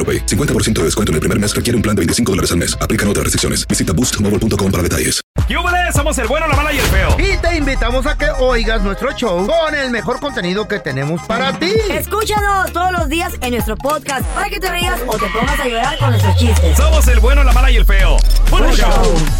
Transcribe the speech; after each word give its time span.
AroPay. 0.00 0.24
50% 0.24 0.72
de 0.72 0.84
descuento 0.84 1.12
en 1.12 1.14
el 1.16 1.20
primer 1.20 1.38
mes 1.38 1.54
requiere 1.54 1.76
un 1.76 1.82
plan 1.82 1.94
de 1.94 2.00
25 2.00 2.32
dólares 2.32 2.50
al 2.52 2.56
mes. 2.58 2.74
Aplican 2.80 3.06
otras 3.08 3.24
restricciones. 3.24 3.68
Visita 3.68 3.92
boostmobile.com 3.92 4.70
para 4.72 4.82
detalles. 4.82 5.20
¡Yúbales! 5.48 5.94
Somos 5.94 6.16
el 6.18 6.28
bueno, 6.28 6.46
la 6.48 6.56
mala 6.56 6.72
y 6.72 6.78
el 6.78 6.86
feo. 6.86 7.16
Y 7.18 7.36
te 7.38 7.56
invitamos 7.56 8.06
a 8.06 8.16
que 8.16 8.30
oigas 8.38 8.82
nuestro 8.82 9.12
show 9.12 9.46
con 9.46 9.74
el 9.74 9.90
mejor 9.90 10.20
contenido 10.20 10.66
que 10.66 10.78
tenemos 10.78 11.20
para 11.26 11.58
ti. 11.58 11.72
Escúchanos 11.90 12.72
todos 12.72 12.92
los 12.92 13.08
días 13.08 13.32
en 13.42 13.52
nuestro 13.52 13.76
podcast 13.76 14.24
para 14.28 14.48
que 14.48 14.60
te 14.60 14.70
rías 14.70 15.00
o 15.06 15.18
te 15.18 15.26
pongas 15.26 15.60
a 15.60 15.68
llorar 15.68 15.98
con 15.98 16.10
nuestros 16.10 16.36
chistes. 16.36 16.76
Somos 16.76 17.06
el 17.08 17.20
bueno, 17.20 17.44
la 17.44 17.52
mala 17.52 17.70
y 17.70 17.76
el 17.76 17.84
feo. 17.84 18.16
¡Puro 18.48 18.70
show! 18.72 19.39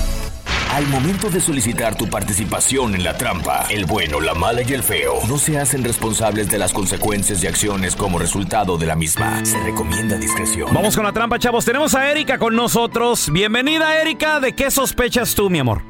Al 0.80 0.86
momento 0.86 1.28
de 1.28 1.42
solicitar 1.42 1.94
tu 1.94 2.08
participación 2.08 2.94
en 2.94 3.04
la 3.04 3.14
trampa, 3.14 3.66
el 3.68 3.84
bueno, 3.84 4.18
la 4.18 4.32
mala 4.32 4.62
y 4.62 4.72
el 4.72 4.82
feo 4.82 5.18
no 5.28 5.36
se 5.36 5.58
hacen 5.58 5.84
responsables 5.84 6.48
de 6.48 6.56
las 6.56 6.72
consecuencias 6.72 7.44
y 7.44 7.46
acciones 7.46 7.94
como 7.94 8.18
resultado 8.18 8.78
de 8.78 8.86
la 8.86 8.96
misma. 8.96 9.44
Se 9.44 9.62
recomienda 9.62 10.16
discreción. 10.16 10.72
Vamos 10.72 10.96
con 10.96 11.04
la 11.04 11.12
trampa, 11.12 11.38
chavos. 11.38 11.66
Tenemos 11.66 11.94
a 11.94 12.10
Erika 12.10 12.38
con 12.38 12.56
nosotros. 12.56 13.30
Bienvenida, 13.30 14.00
Erika. 14.00 14.40
¿De 14.40 14.54
qué 14.54 14.70
sospechas 14.70 15.34
tú, 15.34 15.50
mi 15.50 15.58
amor? 15.58 15.82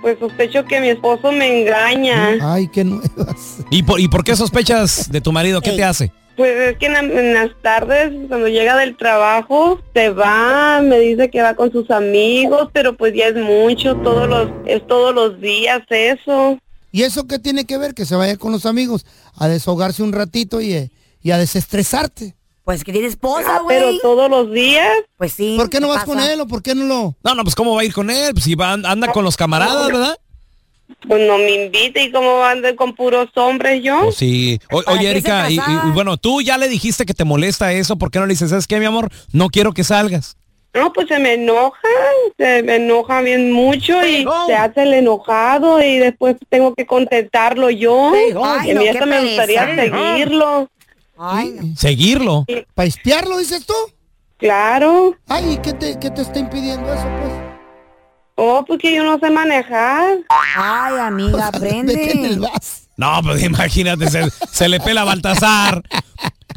Pues 0.00 0.18
sospecho 0.18 0.64
que 0.64 0.80
mi 0.80 0.88
esposo 0.88 1.30
me 1.30 1.60
engaña. 1.60 2.30
Ay, 2.42 2.66
qué 2.66 2.82
nuevas. 2.82 3.58
¿Y 3.70 3.84
por, 3.84 4.00
y 4.00 4.08
por 4.08 4.24
qué 4.24 4.34
sospechas 4.34 5.08
de 5.08 5.20
tu 5.20 5.30
marido? 5.30 5.60
¿Qué 5.60 5.70
te 5.70 5.84
hace? 5.84 6.12
Pues 6.36 6.70
es 6.70 6.78
que 6.78 6.86
en, 6.86 6.92
la- 6.94 7.00
en 7.00 7.34
las 7.34 7.50
tardes, 7.62 8.10
cuando 8.28 8.48
llega 8.48 8.76
del 8.76 8.96
trabajo, 8.96 9.80
se 9.94 10.08
va, 10.10 10.80
me 10.82 10.98
dice 10.98 11.30
que 11.30 11.42
va 11.42 11.54
con 11.54 11.70
sus 11.72 11.90
amigos, 11.90 12.68
pero 12.72 12.96
pues 12.96 13.12
ya 13.14 13.26
es 13.26 13.36
mucho, 13.36 13.96
todos 13.96 14.28
los, 14.28 14.48
es 14.66 14.86
todos 14.86 15.14
los 15.14 15.40
días 15.40 15.82
eso. 15.90 16.58
¿Y 16.90 17.02
eso 17.04 17.26
qué 17.26 17.38
tiene 17.38 17.64
que 17.66 17.78
ver? 17.78 17.94
Que 17.94 18.04
se 18.06 18.16
vaya 18.16 18.36
con 18.36 18.52
los 18.52 18.66
amigos 18.66 19.04
a 19.36 19.48
desahogarse 19.48 20.02
un 20.02 20.12
ratito 20.12 20.60
y, 20.60 20.72
eh, 20.74 20.90
y 21.22 21.30
a 21.30 21.38
desestresarte. 21.38 22.34
Pues 22.64 22.84
que 22.84 22.92
tiene 22.92 23.08
esposa, 23.08 23.56
Ah, 23.56 23.62
pero 23.66 23.86
güey. 23.86 23.98
todos 24.00 24.30
los 24.30 24.52
días. 24.52 24.88
Pues 25.16 25.32
sí. 25.32 25.56
¿Por 25.58 25.68
qué 25.68 25.80
no 25.80 25.88
¿qué 25.88 25.94
vas 25.94 26.04
con 26.04 26.20
él 26.20 26.40
o 26.40 26.46
por 26.46 26.62
qué 26.62 26.74
no 26.74 26.84
lo...? 26.84 27.16
No, 27.24 27.34
no, 27.34 27.42
pues 27.42 27.54
¿cómo 27.56 27.74
va 27.74 27.80
a 27.80 27.84
ir 27.84 27.92
con 27.92 28.08
él? 28.08 28.32
Pues 28.34 28.44
si 28.44 28.54
va, 28.54 28.72
anda 28.72 29.10
con 29.12 29.24
los 29.24 29.36
camaradas, 29.36 29.86
¿verdad? 29.88 30.16
Pues 31.08 31.26
no 31.26 31.38
me 31.38 31.64
invita 31.64 32.00
y 32.00 32.12
como 32.12 32.44
ando 32.44 32.74
con 32.76 32.94
puros 32.94 33.28
hombres 33.34 33.82
yo. 33.82 34.00
Pues 34.04 34.16
sí. 34.16 34.60
O- 34.70 34.82
¿Para 34.82 34.98
oye, 34.98 35.10
Erika, 35.10 35.50
y, 35.50 35.54
y- 35.54 35.56
casaba? 35.56 35.88
y 35.88 35.90
bueno, 35.92 36.16
tú 36.16 36.40
ya 36.42 36.58
le 36.58 36.68
dijiste 36.68 37.04
que 37.06 37.14
te 37.14 37.24
molesta 37.24 37.72
eso. 37.72 37.96
¿Por 37.96 38.10
qué 38.10 38.18
no 38.18 38.26
le 38.26 38.34
dices, 38.34 38.50
sabes 38.50 38.66
qué, 38.66 38.78
mi 38.78 38.84
amor? 38.86 39.08
No 39.32 39.48
quiero 39.48 39.72
que 39.72 39.84
salgas. 39.84 40.36
No, 40.74 40.92
pues 40.92 41.08
se 41.08 41.18
me 41.18 41.34
enoja, 41.34 41.76
se 42.38 42.62
me 42.62 42.76
enoja 42.76 43.20
bien 43.20 43.52
mucho 43.52 43.92
y 44.06 44.24
home. 44.24 44.46
se 44.46 44.54
hace 44.54 44.84
el 44.84 44.94
enojado 44.94 45.82
y 45.82 45.98
después 45.98 46.36
tengo 46.48 46.74
que 46.74 46.86
contestarlo 46.86 47.68
yo. 47.68 48.10
Ay, 48.42 48.68
y 48.68 48.70
a 48.70 48.74
no, 48.74 48.80
mí 48.80 48.86
qué 48.86 48.90
hasta 48.90 49.06
me 49.06 49.20
gustaría 49.22 49.74
seguirlo. 49.76 50.70
Ay, 51.18 51.54
no. 51.60 51.76
Seguirlo. 51.76 52.46
¿Para 52.74 52.88
espiarlo, 52.88 53.36
dices 53.38 53.66
tú? 53.66 53.74
Claro. 54.38 55.14
Ay, 55.28 55.52
¿y 55.52 55.56
qué 55.58 55.72
te, 55.74 55.98
qué 55.98 56.10
te 56.10 56.22
está 56.22 56.38
impidiendo 56.38 56.90
eso, 56.92 57.06
pues? 57.20 57.41
Oh, 58.34 58.64
porque 58.66 58.94
yo 58.94 59.04
no 59.04 59.18
sé 59.18 59.30
manejar. 59.30 60.18
Ay, 60.28 60.98
amiga, 60.98 61.46
aprende. 61.48 62.38
No, 62.96 63.20
pues 63.22 63.42
imagínate, 63.44 64.08
se, 64.10 64.30
se 64.50 64.68
le 64.68 64.80
pela 64.80 65.02
a 65.02 65.04
Baltasar. 65.04 65.82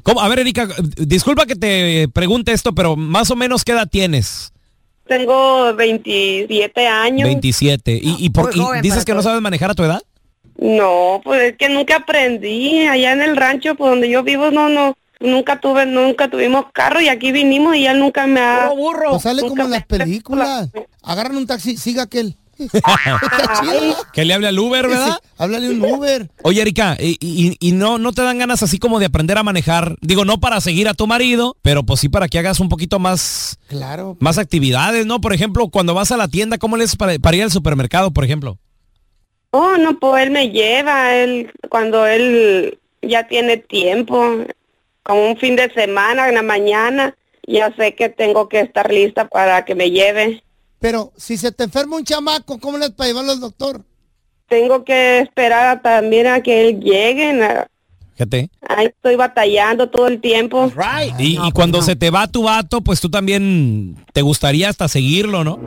¿Cómo? 0.03 0.21
A 0.21 0.27
ver, 0.27 0.39
Erika, 0.39 0.67
disculpa 0.97 1.45
que 1.45 1.55
te 1.55 2.07
pregunte 2.13 2.51
esto, 2.51 2.75
pero 2.75 2.95
más 2.95 3.31
o 3.31 3.35
menos 3.35 3.63
qué 3.63 3.71
edad 3.71 3.87
tienes? 3.89 4.53
Tengo 5.07 5.73
27 5.73 6.87
años. 6.87 7.27
27. 7.27 7.99
¿Y, 8.01 8.15
y, 8.19 8.29
por, 8.29 8.55
y 8.55 8.81
dices 8.81 9.05
que 9.05 9.13
no 9.13 9.21
sabes 9.21 9.41
manejar 9.41 9.71
a 9.71 9.75
tu 9.75 9.83
edad? 9.83 10.01
No, 10.57 11.21
pues 11.23 11.41
es 11.41 11.57
que 11.57 11.69
nunca 11.69 11.97
aprendí. 11.97 12.87
Allá 12.87 13.13
en 13.13 13.21
el 13.21 13.35
rancho, 13.35 13.75
por 13.75 13.89
donde 13.89 14.09
yo 14.09 14.23
vivo, 14.23 14.51
no, 14.51 14.69
no, 14.69 14.97
nunca 15.19 15.59
tuve, 15.59 15.85
nunca 15.85 16.29
tuvimos 16.29 16.65
carro 16.73 17.01
y 17.01 17.07
aquí 17.09 17.31
vinimos 17.31 17.75
y 17.75 17.85
él 17.87 17.99
nunca 17.99 18.27
me 18.27 18.39
ha... 18.41 18.69
Pues 19.09 19.21
sale 19.23 19.41
como 19.41 19.63
en 19.63 19.71
las 19.71 19.85
películas. 19.85 20.69
Agarran 21.01 21.37
un 21.37 21.47
taxi, 21.47 21.77
siga 21.77 22.03
aquel. 22.03 22.35
Que 24.13 24.23
le 24.25 24.33
hable 24.33 24.47
al 24.47 24.57
Uber, 24.57 24.87
¿verdad? 24.87 25.19
Sí, 25.21 25.29
háblale 25.37 25.69
un 25.69 25.83
Uber. 25.83 26.29
Oye, 26.43 26.61
Erika, 26.61 26.95
y, 26.99 27.17
y- 27.19 27.57
y 27.59 27.71
no, 27.73 27.97
no 27.97 28.13
te 28.13 28.21
dan 28.21 28.37
ganas 28.37 28.63
así 28.63 28.77
como 28.79 28.99
de 28.99 29.07
aprender 29.07 29.37
a 29.37 29.43
manejar? 29.43 29.97
Digo, 30.01 30.23
no 30.25 30.39
para 30.39 30.61
seguir 30.61 30.87
a 30.87 30.93
tu 30.93 31.05
marido, 31.07 31.57
pero 31.61 31.83
pues 31.83 31.99
sí 31.99 32.09
para 32.09 32.27
que 32.27 32.39
hagas 32.39 32.59
un 32.59 32.69
poquito 32.69 32.97
más, 32.99 33.57
Claro. 33.67 34.15
más 34.19 34.37
actividades, 34.37 35.05
¿no? 35.05 35.19
Por 35.21 35.33
ejemplo, 35.33 35.67
cuando 35.69 35.93
vas 35.93 36.11
a 36.11 36.17
la 36.17 36.27
tienda, 36.27 36.57
¿cómo 36.57 36.77
le 36.77 36.85
haces 36.85 36.95
para, 36.95 37.17
para 37.19 37.35
ir 37.37 37.43
al 37.43 37.51
supermercado, 37.51 38.11
por 38.11 38.23
ejemplo? 38.23 38.57
Oh, 39.51 39.77
no, 39.77 39.99
pues 39.99 40.23
él 40.23 40.31
me 40.31 40.49
lleva, 40.49 41.13
él, 41.15 41.51
cuando 41.69 42.05
él 42.05 42.77
ya 43.01 43.27
tiene 43.27 43.57
tiempo, 43.57 44.45
como 45.05 45.29
un 45.29 45.37
fin 45.37 45.55
de 45.55 45.71
semana, 45.73 46.27
en 46.27 46.35
la 46.35 46.41
mañana, 46.41 47.15
ya 47.47 47.73
sé 47.75 47.93
que 47.93 48.09
tengo 48.09 48.49
que 48.49 48.59
estar 48.61 48.91
lista 48.91 49.27
para 49.27 49.63
que 49.63 49.75
me 49.75 49.91
lleve. 49.91 50.43
Pero 50.79 51.13
si 51.15 51.37
se 51.37 51.51
te 51.51 51.63
enferma 51.63 51.95
un 51.97 52.03
chamaco, 52.03 52.59
¿cómo 52.59 52.77
le 52.77 52.85
es 52.85 52.91
para 52.91 53.07
llevarlo 53.09 53.31
al 53.31 53.39
doctor? 53.39 53.81
Tengo 54.49 54.83
que 54.83 55.19
esperar 55.19 55.77
a- 55.77 55.81
también 55.81 56.27
a 56.27 56.41
que 56.41 56.67
él 56.67 56.79
llegue. 56.79 57.33
Fíjate. 58.13 58.49
Ahí 58.67 58.87
estoy 58.87 59.15
batallando 59.15 59.89
todo 59.89 60.07
el 60.07 60.19
tiempo. 60.21 60.71
Y, 61.19 61.37
y 61.39 61.51
cuando 61.51 61.81
se 61.81 61.95
te 61.95 62.09
va 62.09 62.27
tu 62.27 62.43
vato, 62.43 62.81
pues 62.81 62.99
tú 62.99 63.09
también 63.09 63.95
te 64.13 64.21
gustaría 64.21 64.69
hasta 64.69 64.87
seguirlo, 64.87 65.43
¿no? 65.43 65.59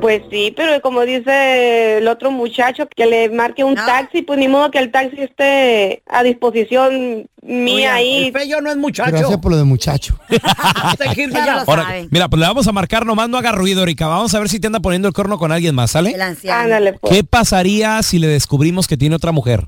Pues 0.00 0.22
sí, 0.30 0.52
pero 0.56 0.80
como 0.80 1.02
dice 1.02 1.98
el 1.98 2.08
otro 2.08 2.30
muchacho, 2.30 2.86
que 2.94 3.06
le 3.06 3.28
marque 3.30 3.64
un 3.64 3.74
No. 3.74 3.84
taxi, 3.84 4.22
pues 4.22 4.38
ni 4.38 4.48
modo 4.48 4.70
que 4.70 4.78
el 4.78 4.90
taxi 4.92 5.20
esté 5.20 6.02
a 6.06 6.22
disposición 6.22 7.28
mía 7.42 7.94
ahí. 7.94 8.30
Fello 8.32 8.60
no 8.60 8.70
es 8.70 8.76
muchacho. 8.76 9.10
Gracias 9.10 9.38
por 9.38 9.50
lo 9.52 9.56
de 9.58 9.64
muchacho. 9.64 10.18
Ahora, 11.66 11.86
mira, 12.10 12.28
pues 12.28 12.40
le 12.40 12.46
vamos 12.46 12.66
a 12.68 12.72
marcar, 12.72 13.04
nomás 13.06 13.28
no 13.28 13.36
haga 13.38 13.52
ruido, 13.52 13.82
Erika. 13.82 14.06
Vamos 14.06 14.34
a 14.34 14.38
ver 14.38 14.48
si 14.48 14.60
te 14.60 14.66
anda 14.68 14.80
poniendo 14.80 15.08
el 15.08 15.14
corno 15.14 15.38
con 15.38 15.52
alguien 15.52 15.74
más, 15.74 15.90
¿sale? 15.92 16.10
El 16.10 16.22
anciano. 16.22 16.60
Ándale, 16.62 16.94
pues. 16.94 17.12
¿Qué 17.14 17.24
pasaría 17.24 18.02
si 18.02 18.18
le 18.18 18.26
descubrimos 18.28 18.86
que 18.86 18.96
tiene 18.96 19.16
otra 19.16 19.32
mujer? 19.32 19.66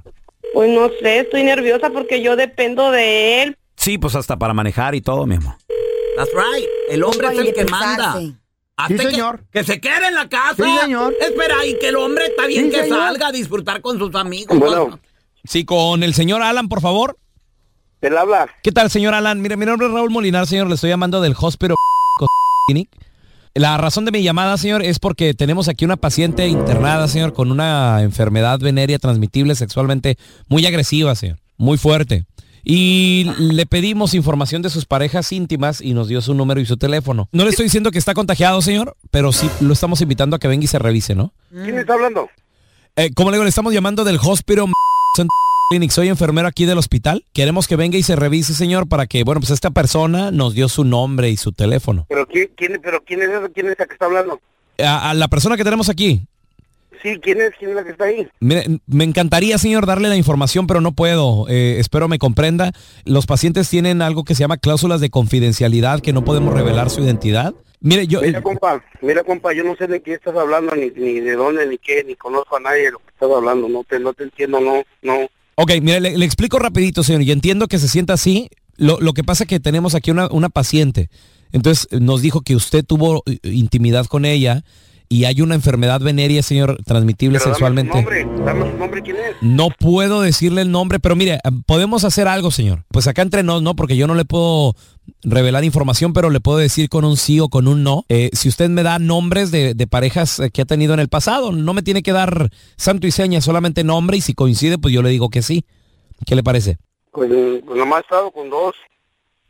Pues 0.55 0.71
no 0.71 0.91
sé, 1.01 1.21
estoy 1.21 1.45
nerviosa 1.45 1.91
porque 1.91 2.23
yo 2.23 2.37
dependo 2.37 2.91
de 2.91 3.43
él. 3.43 3.57
Sí, 3.77 3.99
pues 3.99 4.15
hasta 4.15 4.37
para 4.37 4.53
manejar 4.55 4.95
y 4.95 5.01
todo, 5.01 5.27
mi 5.27 5.37
amor. 5.37 5.55
That's 6.17 6.31
right. 6.35 6.67
El 6.91 7.03
hombre 7.05 7.29
es 7.33 7.39
el 7.39 7.55
que 7.55 7.65
manda. 7.65 8.21
Que- 8.89 8.99
señor. 8.99 9.45
Que, 9.53 9.65
se 9.65 9.81
quede 9.81 10.09
en 10.09 10.15
la 10.15 10.29
casa. 10.29 10.55
Sí, 10.57 10.79
señor. 10.83 11.15
Espera, 11.21 11.65
y 11.67 11.79
que 11.79 11.89
el 11.89 11.97
hombre 11.97 12.27
está 12.27 12.47
bien 12.47 12.67
Sí, 12.67 12.71
que 12.71 12.83
señor. 12.85 12.99
salga 12.99 13.29
a 13.29 13.33
disfrutar 13.33 13.81
con 13.81 13.99
sus 13.99 14.15
amigos. 14.15 14.59
Bueno. 14.59 14.99
Sí, 15.45 15.65
con 15.65 16.03
el 16.03 16.15
señor 16.15 16.43
Alan, 16.43 16.69
por 16.69 16.81
favor. 16.81 17.19
Él 18.01 18.17
habla. 18.17 18.49
¿Qué 18.63 18.73
tal, 18.73 18.91
señor 18.91 19.15
Alan? 19.15 19.41
Mire, 19.43 19.57
mi 19.57 19.67
nombre 19.67 19.87
es 19.87 19.93
Raúl 19.93 20.11
Molinar, 20.11 20.47
señor. 20.47 20.69
Le 20.69 20.75
estoy 20.75 20.91
llamando 20.91 21.21
del 21.21 21.35
Hospital 21.39 21.77
Clinic. 22.67 22.89
La 23.55 23.77
razón 23.79 24.05
de 24.05 24.13
mi 24.13 24.23
llamada, 24.23 24.57
señor, 24.57 24.83
es 24.83 24.99
porque 25.01 25.35
tenemos 25.35 25.69
aquí 25.69 25.85
una 25.85 25.97
paciente 25.97 26.47
internada, 26.47 27.09
señor, 27.09 27.33
con 27.33 27.51
una 27.51 28.01
enfermedad 28.03 28.61
venérea 28.61 28.99
transmitible 28.99 29.55
sexualmente 29.57 30.17
muy 30.49 30.65
agresiva, 30.67 31.15
señor, 31.17 31.39
muy 31.57 31.77
fuerte. 31.77 32.27
Y 32.65 33.31
le 33.39 33.67
pedimos 33.67 34.15
información 34.15 34.63
de 34.63 34.71
sus 34.71 34.85
parejas 34.87 35.33
íntimas 35.33 35.81
y 35.81 35.95
nos 35.95 36.09
dio 36.09 36.21
su 36.21 36.35
número 36.35 36.61
y 36.61 36.67
su 36.67 36.77
teléfono. 36.77 37.29
No 37.33 37.45
le 37.45 37.51
estoy 37.51 37.65
diciendo 37.65 37.91
que 37.91 37.99
está 37.99 38.15
contagiado, 38.15 38.61
señor, 38.63 38.97
pero 39.11 39.33
sí 39.33 39.49
lo 39.61 39.73
estamos 39.73 40.01
invitando 40.01 40.37
a 40.37 40.39
que 40.39 40.49
venga 40.49 40.65
y 40.65 40.69
se 40.69 40.79
revise, 40.79 41.15
¿no? 41.15 41.33
¿Quién 41.51 41.79
está 41.79 41.95
hablando? 41.95 42.29
Eh, 42.97 43.13
como 43.15 43.31
le 43.31 43.37
digo, 43.37 43.45
le 43.45 43.49
estamos 43.51 43.73
llamando 43.73 44.05
del 44.05 44.19
Hospital 44.23 44.67
Clinic. 45.71 45.91
Soy 45.93 46.09
enfermero 46.09 46.49
aquí 46.49 46.65
del 46.65 46.79
hospital. 46.79 47.25
Queremos 47.33 47.69
que 47.69 47.77
venga 47.77 47.97
y 47.97 48.03
se 48.03 48.17
revise, 48.17 48.55
señor, 48.55 48.89
para 48.89 49.07
que, 49.07 49.23
bueno, 49.23 49.41
pues 49.41 49.51
esta 49.53 49.71
persona 49.71 50.33
nos 50.33 50.55
dio 50.55 50.69
su 50.69 50.85
nombre 50.85 51.31
y 51.31 51.37
su 51.37 51.53
teléfono. 51.53 52.07
¿Pero 52.09 52.27
quién, 52.27 52.51
quién, 52.57 52.81
pero 52.83 53.03
quién 53.05 53.23
es 53.23 53.29
esa? 53.29 53.49
¿Quién 53.49 53.69
es 53.69 53.79
la 53.79 53.87
que 53.87 53.93
está 53.93 54.07
hablando? 54.07 54.41
A, 54.79 55.11
a 55.11 55.15
la 55.15 55.29
persona 55.29 55.57
que 55.57 55.63
tenemos 55.65 55.89
aquí. 55.89 56.23
Sí, 57.03 57.19
¿quién 57.23 57.41
es? 57.41 57.53
¿Quién 57.59 57.71
es 57.71 57.77
la 57.77 57.85
que 57.85 57.91
está 57.91 58.05
ahí? 58.05 58.29
Mire, 58.41 58.81
me 58.87 59.05
encantaría, 59.05 59.57
señor, 59.59 59.87
darle 59.87 60.09
la 60.09 60.17
información, 60.17 60.67
pero 60.67 60.81
no 60.81 60.93
puedo. 60.93 61.47
Eh, 61.49 61.77
espero 61.79 62.09
me 62.09 62.19
comprenda. 62.19 62.73
Los 63.05 63.27
pacientes 63.27 63.69
tienen 63.71 64.03
algo 64.03 64.25
que 64.25 64.35
se 64.35 64.41
llama 64.41 64.59
cláusulas 64.59 65.01
de 65.01 65.11
confidencialidad, 65.11 66.01
que 66.01 66.13
no 66.13 66.25
podemos 66.25 66.53
revelar 66.55 66.91
su 66.91 67.03
identidad. 67.03 67.55
Mire, 67.81 68.07
yo... 68.07 68.21
Mira, 68.21 68.43
compa, 68.43 68.85
mira, 69.01 69.25
compa, 69.25 69.55
yo 69.55 69.65
no 69.65 69.75
sé 69.77 69.87
de 69.87 70.03
qué 70.03 70.13
estás 70.13 70.37
hablando, 70.37 70.77
ni, 70.77 70.91
ni 70.91 71.21
de 71.21 71.35
dónde, 71.37 71.67
ni 71.67 71.79
qué, 71.79 72.05
ni 72.05 72.15
conozco 72.15 72.57
a 72.57 72.61
nadie 72.61 72.85
de 72.85 72.91
lo 72.91 72.99
que 72.99 73.09
estás 73.09 73.31
hablando. 73.35 73.69
No 73.69 73.85
te, 73.85 73.99
no 73.99 74.13
te 74.13 74.25
entiendo, 74.25 74.61
no, 74.61 74.83
no. 75.01 75.29
Ok, 75.55 75.73
mire, 75.81 76.01
le, 76.01 76.19
le 76.19 76.25
explico 76.27 76.59
rapidito, 76.59 77.03
señor, 77.03 77.23
y 77.23 77.33
entiendo 77.33 77.69
que 77.69 77.79
se 77.79 77.89
sienta 77.89 78.13
así. 78.13 78.51
Lo, 78.77 79.01
lo 79.01 79.15
que 79.15 79.25
pasa 79.25 79.45
es 79.45 79.49
que 79.49 79.61
tenemos 79.61 79.95
aquí 79.95 80.11
una, 80.11 80.29
una 80.31 80.51
paciente. 80.51 81.09
Entonces 81.53 81.89
nos 82.01 82.23
dijo 82.23 82.43
que 82.43 82.55
usted 82.55 82.85
tuvo 82.85 83.23
eh, 83.27 83.39
intimidad 83.45 84.07
con 84.07 84.25
ella 84.25 84.63
y 85.13 85.25
hay 85.25 85.41
una 85.41 85.57
enfermedad 85.57 86.01
venérea, 86.01 86.41
señor, 86.41 86.79
transmitible 86.85 87.41
Pero 87.41 87.51
sexualmente. 87.51 87.99
Dame 87.99 88.21
su 88.23 88.27
nombre, 88.29 88.45
dame 88.45 88.71
su 88.71 88.79
nombre, 88.79 89.03
¿quién 89.03 89.17
es? 89.17 89.37
No 89.41 89.71
puedo 89.71 90.21
decirle 90.21 90.63
el 90.63 90.71
nombre, 90.71 91.01
pero 91.01 91.17
mire, 91.17 91.35
eh, 91.35 91.51
podemos 91.67 92.05
hacer 92.05 92.29
algo, 92.29 92.53
señor. 92.53 92.85
Pues 92.93 93.09
acá 93.09 93.23
entre 93.23 93.43
nos, 93.43 93.61
¿no? 93.61 93.75
Porque 93.75 93.97
yo 93.97 94.07
no 94.07 94.15
le 94.15 94.25
puedo 94.25 94.77
revelar 95.25 95.65
información, 95.65 96.13
pero 96.13 96.31
le 96.31 96.39
puedo 96.39 96.59
decir 96.59 96.89
con 96.89 97.05
un 97.05 97.17
sí 97.17 97.41
o 97.41 97.49
con 97.49 97.67
un 97.67 97.83
no. 97.83 98.05
Eh, 98.09 98.31
si 98.35 98.49
usted 98.49 98.71
me 98.71 98.85
da 98.85 99.01
nombres 99.01 99.51
de, 99.51 99.75
de 99.75 99.87
parejas 99.89 100.39
eh, 100.39 100.51
que 100.53 100.63
ha 100.63 100.65
tenido 100.65 100.95
en 100.95 101.01
el 101.01 101.09
pasado, 101.09 101.51
no 101.51 101.75
me 101.75 101.83
tiene 101.83 102.05
que 102.05 102.13
dar 102.13 102.51
santo 102.77 103.09
y 103.09 103.11
seña, 103.11 103.41
solamente 103.41 103.83
nombre 103.83 104.17
y 104.17 104.21
si 104.21 104.35
coincide, 104.35 104.79
pues 104.79 104.95
yo 104.95 105.03
le 105.03 105.11
digo 105.11 105.29
que 105.29 105.43
sí. 105.43 105.65
¿Qué 106.25 106.37
le 106.37 106.45
parece? 106.45 106.79
Pues, 107.11 107.29
pues 107.67 107.77
nomás 107.77 107.99
he 107.99 108.03
estado 108.03 108.31
con 108.31 108.49
dos. 108.49 108.77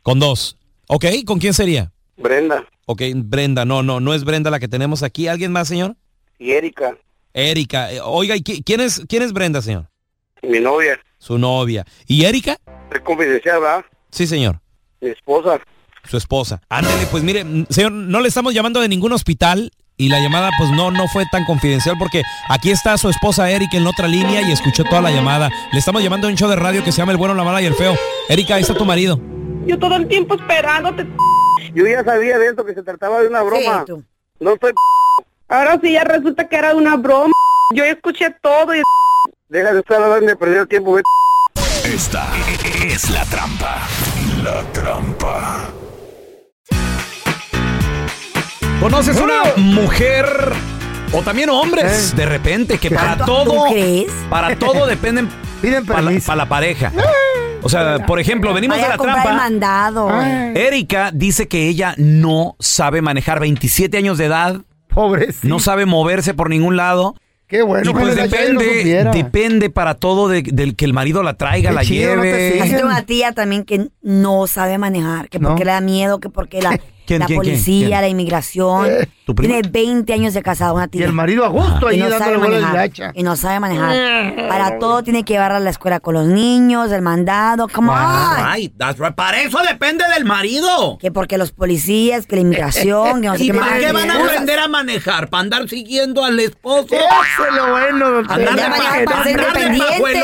Con 0.01 0.17
dos. 0.17 0.57
Ok, 0.87 1.05
¿con 1.23 1.37
quién 1.37 1.53
sería? 1.53 1.91
Brenda 2.17 2.65
Ok, 2.91 3.01
Brenda, 3.15 3.63
no, 3.65 3.83
no, 3.83 3.99
no 3.99 4.13
es 4.13 4.23
Brenda 4.25 4.49
la 4.51 4.59
que 4.59 4.67
tenemos 4.67 5.01
aquí. 5.03 5.27
¿Alguien 5.27 5.51
más, 5.51 5.67
señor? 5.67 5.95
y 6.39 6.51
Erika, 6.51 6.97
Erika. 7.33 7.91
Eh, 7.91 7.99
Oiga, 8.03 8.35
¿y 8.35 8.41
qui- 8.41 8.63
quién 8.65 8.81
es, 8.81 9.01
quién 9.07 9.21
es 9.23 9.31
Brenda, 9.31 9.61
señor? 9.61 9.87
mi 10.43 10.59
novia. 10.59 10.99
Su 11.19 11.37
novia. 11.37 11.85
¿Y 12.07 12.25
Erika? 12.25 12.57
Es 12.91 12.99
confidencial, 13.01 13.61
¿verdad? 13.61 13.85
Sí, 14.11 14.25
señor. 14.25 14.59
Mi 14.99 15.09
esposa. 15.09 15.59
Su 16.09 16.17
esposa. 16.17 16.61
Ándele, 16.67 17.05
pues 17.11 17.21
mire, 17.23 17.43
mm, 17.43 17.67
señor, 17.69 17.91
no 17.91 18.19
le 18.21 18.27
estamos 18.27 18.53
llamando 18.55 18.81
de 18.81 18.87
ningún 18.89 19.11
hospital 19.13 19.71
y 19.97 20.09
la 20.09 20.19
llamada 20.19 20.49
pues 20.57 20.71
no, 20.71 20.89
no 20.89 21.07
fue 21.07 21.25
tan 21.31 21.45
confidencial 21.45 21.95
porque 21.99 22.23
aquí 22.49 22.71
está 22.71 22.97
su 22.97 23.07
esposa 23.07 23.51
Erika 23.51 23.77
en 23.77 23.83
la 23.83 23.91
otra 23.91 24.07
línea 24.07 24.41
y 24.41 24.51
escuchó 24.51 24.83
toda 24.83 25.01
la 25.01 25.11
llamada. 25.11 25.49
Le 25.71 25.77
estamos 25.77 26.01
llamando 26.01 26.25
a 26.27 26.31
un 26.31 26.35
show 26.37 26.49
de 26.49 26.55
radio 26.55 26.83
que 26.83 26.91
se 26.91 26.97
llama 26.97 27.11
El 27.11 27.19
Bueno, 27.19 27.35
la 27.35 27.43
Mala 27.43 27.61
y 27.61 27.65
el 27.67 27.75
Feo. 27.75 27.95
Erika, 28.27 28.55
ahí 28.55 28.61
está 28.63 28.73
tu 28.73 28.83
marido. 28.83 29.19
Yo 29.67 29.77
todo 29.77 29.95
el 29.95 30.07
tiempo 30.07 30.33
esperándote. 30.33 31.05
Yo 31.73 31.85
ya 31.87 32.03
sabía 32.03 32.37
de 32.37 32.47
esto, 32.47 32.65
que 32.65 32.73
se 32.73 32.83
trataba 32.83 33.21
de 33.21 33.27
una 33.27 33.41
broma. 33.41 33.85
tú. 33.85 34.03
No 34.39 34.53
estoy... 34.53 34.73
Ahora 35.47 35.79
sí 35.81 35.91
ya 35.93 36.03
resulta 36.03 36.47
que 36.47 36.55
era 36.55 36.73
una 36.75 36.95
broma. 36.97 37.33
Yo 37.73 37.83
escuché 37.83 38.33
todo 38.41 38.75
y... 38.75 38.81
Deja 39.49 39.73
de 39.73 39.79
estar 39.79 40.01
hablando 40.01 40.25
de 40.27 40.35
perder 40.35 40.57
el 40.59 40.67
tiempo, 40.67 40.93
vete. 40.93 41.07
Esta 41.93 42.27
es 42.85 43.09
la 43.09 43.23
trampa. 43.25 43.87
La 44.43 44.61
trampa. 44.71 45.69
¿Conoces 48.79 49.19
una 49.19 49.43
mujer 49.57 50.25
o 51.13 51.21
también 51.21 51.49
hombres 51.49 52.15
de 52.15 52.25
repente 52.25 52.77
que 52.79 52.89
para 52.89 53.17
¿Tú- 53.17 53.25
todo 53.25 53.43
tú 53.65 53.71
crees? 53.71 54.11
para 54.29 54.55
todo 54.57 54.87
dependen 54.87 55.29
Piden 55.61 55.85
para 55.85 56.01
la, 56.01 56.07
permiso. 56.07 56.27
pa' 56.27 56.35
la 56.35 56.45
pareja? 56.47 56.91
O 57.63 57.69
sea, 57.69 58.05
por 58.05 58.19
ejemplo, 58.19 58.53
venimos 58.53 58.77
Vaya 58.77 58.91
de 58.91 58.97
la 58.97 59.03
trampa. 59.03 59.33
mandado. 59.33 60.09
Erika 60.21 61.11
dice 61.13 61.47
que 61.47 61.67
ella 61.67 61.93
no 61.97 62.55
sabe 62.59 63.01
manejar 63.01 63.39
27 63.39 63.97
años 63.97 64.17
de 64.17 64.25
edad, 64.25 64.61
Pobrecito. 64.87 65.47
no 65.47 65.59
sabe 65.59 65.85
moverse 65.85 66.33
por 66.33 66.49
ningún 66.49 66.75
lado. 66.77 67.15
Qué 67.47 67.63
bueno. 67.63 67.89
y 67.89 67.93
pues 67.93 68.15
depende, 68.15 69.09
depende 69.13 69.69
para 69.69 69.95
todo 69.95 70.29
de- 70.29 70.41
del 70.41 70.77
que 70.77 70.85
el 70.85 70.93
marido 70.93 71.21
la 71.21 71.33
traiga, 71.33 71.71
Qué 71.71 71.75
la 71.75 71.81
chido, 71.83 72.15
no 72.15 72.21
te 72.21 72.27
lleve. 72.31 72.61
Así 72.61 72.71
tengo 72.71 72.85
una 72.87 73.05
tía 73.05 73.33
también 73.33 73.65
que 73.65 73.89
no 74.01 74.47
sabe 74.47 74.77
manejar, 74.77 75.27
que 75.27 75.37
No. 75.37 75.49
porque 75.49 75.65
le 75.65 75.71
da 75.71 75.81
miedo, 75.81 76.21
que 76.21 76.29
porque 76.29 76.61
la, 76.61 76.79
¿Quién, 77.11 77.19
la 77.19 77.25
quién, 77.27 77.37
policía, 77.37 77.87
quién? 77.87 78.01
la 78.01 78.07
inmigración. 78.07 78.87
¿Tu 79.25 79.35
prima? 79.35 79.53
Tiene 79.53 79.69
20 79.69 80.13
años 80.13 80.33
de 80.33 80.41
casada, 80.41 80.73
una 80.73 80.85
Y 80.85 80.89
tía. 80.89 81.05
el 81.05 81.13
marido 81.13 81.45
a 81.45 81.49
gusto 81.49 81.91
y 81.91 81.95
ahí 81.95 81.99
no 81.99 82.09
dándole 82.09 82.25
sabe 82.25 82.37
bola 82.37 82.55
de 82.55 82.61
manejar. 82.61 82.79
hacha. 82.79 83.11
Y 83.13 83.23
no 83.23 83.35
sabe 83.35 83.59
manejar. 83.59 84.47
Para 84.49 84.79
todo 84.79 85.03
tiene 85.03 85.23
que 85.23 85.33
llevarla 85.33 85.57
a 85.57 85.61
la 85.61 85.69
escuela 85.69 85.99
con 85.99 86.13
los 86.15 86.25
niños, 86.27 86.91
el 86.91 87.01
mandado, 87.01 87.67
come 87.67 87.89
on. 87.89 87.97
Ay, 87.99 88.69
that's 88.77 88.99
right. 88.99 89.13
Para 89.13 89.41
eso 89.41 89.59
depende 89.67 90.03
del 90.15 90.25
marido. 90.25 90.97
Que 90.99 91.11
porque 91.11 91.37
los 91.37 91.51
policías, 91.51 92.25
que 92.25 92.35
la 92.35 92.41
inmigración, 92.41 93.21
que 93.21 93.27
no 93.27 93.37
sé 93.37 93.43
¿Y 93.45 93.47
qué 93.51 93.53
para 93.53 93.71
más. 93.71 93.79
qué 93.79 93.91
van 93.91 94.11
a 94.11 94.23
aprender 94.23 94.59
a 94.59 94.67
manejar? 94.67 95.29
¿Para 95.29 95.41
andar 95.41 95.69
siguiendo 95.69 96.23
al 96.25 96.39
esposo? 96.39 96.87
Eso 96.95 97.45
es 97.49 97.55
lo 97.55 97.69
bueno. 97.71 98.05
Andar 98.27 98.55
de 98.55 98.67
manejar 98.69 99.05
para 99.05 99.23
ser 99.23 99.31
independientes, 99.39 100.23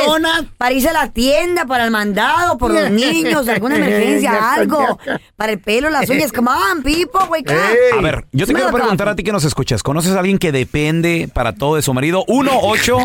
para 0.58 0.72
irse 0.74 0.90
a 0.90 0.94
la 0.94 1.12
tienda, 1.12 1.66
para 1.66 1.86
el 1.86 1.92
mandado, 1.92 2.58
por 2.58 2.72
los 2.74 2.90
niños, 2.92 3.48
alguna 3.48 3.76
emergencia, 3.76 4.54
algo. 4.54 5.00
Para 5.36 5.52
el 5.54 5.60
pelo, 5.60 5.90
las 5.90 6.10
uñas, 6.10 6.32
come 6.32 6.50
on, 6.52 6.77
people, 6.84 7.22
wake 7.30 7.50
up. 7.50 7.56
Ey. 7.56 8.00
A 8.00 8.02
ver, 8.02 8.26
yo 8.32 8.46
te 8.46 8.54
quiero 8.54 8.72
preguntar 8.72 9.10
a 9.10 9.16
ti 9.16 9.24
que 9.24 9.32
nos 9.32 9.44
escuchas. 9.44 9.84
¿Conoces 9.84 10.14
a 10.14 10.20
alguien 10.20 10.38
que 10.38 10.52
depende 10.52 11.30
para 11.34 11.54
todo 11.54 11.76
de 11.76 11.82
su 11.82 11.94
marido? 11.94 12.24
1 12.28 12.52
8 12.62 12.98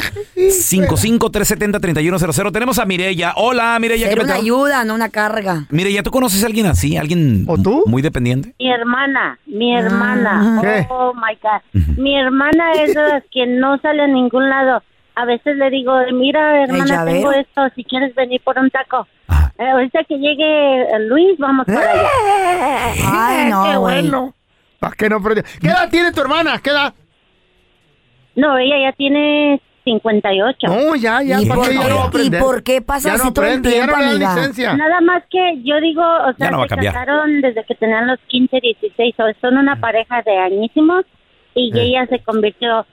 55 0.51 1.31
370 1.31 1.81
3100 1.81 2.53
Tenemos 2.53 2.79
a 2.79 2.85
Mireya. 2.85 3.35
Hola, 3.37 3.79
Mireya. 3.79 4.09
¿qué 4.13 4.21
una 4.21 4.35
ayuda, 4.35 4.85
no 4.85 4.95
una 4.95 5.09
carga. 5.09 5.67
Mireya, 5.71 6.03
¿tú 6.03 6.11
conoces 6.11 6.43
a 6.43 6.47
alguien 6.47 6.67
así? 6.67 6.97
¿Alguien 6.97 7.45
¿O 7.49 7.59
tú? 7.59 7.85
muy 7.87 8.03
dependiente? 8.03 8.55
Mi 8.59 8.71
hermana, 8.71 9.39
mi 9.47 9.77
hermana. 9.77 10.61
¿Qué? 10.63 10.87
Oh 10.91 11.13
my 11.15 11.39
God. 11.43 11.97
Mi 11.99 12.19
hermana 12.19 12.73
es 12.73 12.95
de 12.95 13.03
las 13.03 13.23
que 13.33 13.47
no 13.47 13.79
sale 13.79 14.03
a 14.03 14.07
ningún 14.07 14.49
lado. 14.49 14.83
A 15.15 15.25
veces 15.27 15.57
le 15.57 15.69
digo, 15.71 15.93
mira, 16.13 16.63
hermana, 16.65 17.05
tengo 17.05 17.33
esto, 17.33 17.63
si 17.75 17.85
quieres 17.85 18.15
venir 18.15 18.41
por 18.43 18.59
un 18.59 18.71
taco. 18.71 19.07
Ajá. 19.29 19.53
Eh, 19.59 19.69
ahorita 19.71 20.05
que 20.05 20.17
llegue 20.17 20.83
eh, 20.83 20.99
Luis, 21.01 21.39
vamos 21.39 21.67
para 21.67 21.81
allá. 21.91 22.09
Ay, 23.07 23.45
Qué 23.45 23.51
no, 23.51 23.63
güey. 23.81 24.03
bueno. 24.03 24.35
¿Para 24.81 24.95
qué 24.97 25.09
no 25.11 25.23
perdió? 25.23 25.43
¿Qué 25.61 25.67
edad 25.69 25.89
tiene 25.91 26.13
tu 26.13 26.21
hermana? 26.23 26.59
¿Qué 26.63 26.71
edad? 26.71 26.95
No, 28.35 28.57
ella 28.57 28.77
ya 28.91 28.93
tiene 28.97 29.61
58. 29.85 30.67
No, 30.67 30.97
ya, 30.97 31.23
ya. 31.23 31.41
¿Y 31.41 31.47
¿para 31.47 31.61
por, 31.61 31.69
qué 31.69 31.75
ya 31.75 31.89
no 31.89 31.97
va 31.97 32.05
a 32.07 32.11
qué, 32.11 32.23
¿Y 32.25 32.31
por 32.31 32.63
qué 32.63 32.81
pasa 32.83 33.09
Ya 33.11 33.17
no 33.19 33.25
así 33.25 33.33
todo 33.35 33.45
el 33.45 33.51
aprende, 33.51 33.71
ya 33.71 33.77
tiempo, 33.77 33.93
no 33.97 33.99
le 33.99 34.05
dan 34.07 34.15
amiga? 34.15 34.35
licencia. 34.37 34.75
Nada 34.77 35.01
más 35.03 35.23
que 35.31 35.63
yo 35.63 35.81
digo, 35.81 36.03
o 36.03 36.33
sea, 36.39 36.51
no 36.51 36.59
va 36.59 36.65
a 36.65 36.69
se 36.69 36.75
cambiar. 36.75 36.95
casaron 36.95 37.41
desde 37.43 37.65
que 37.65 37.75
tenían 37.75 38.07
los 38.07 38.19
15, 38.29 38.61
16, 38.61 39.15
o 39.19 39.25
son 39.41 39.59
una 39.59 39.77
pareja 39.77 40.23
de 40.23 40.39
añísimos 40.39 41.05
y 41.55 41.71
Eh. 41.77 41.83
ella 41.83 42.07
se 42.07 42.19
convirtió 42.21 42.87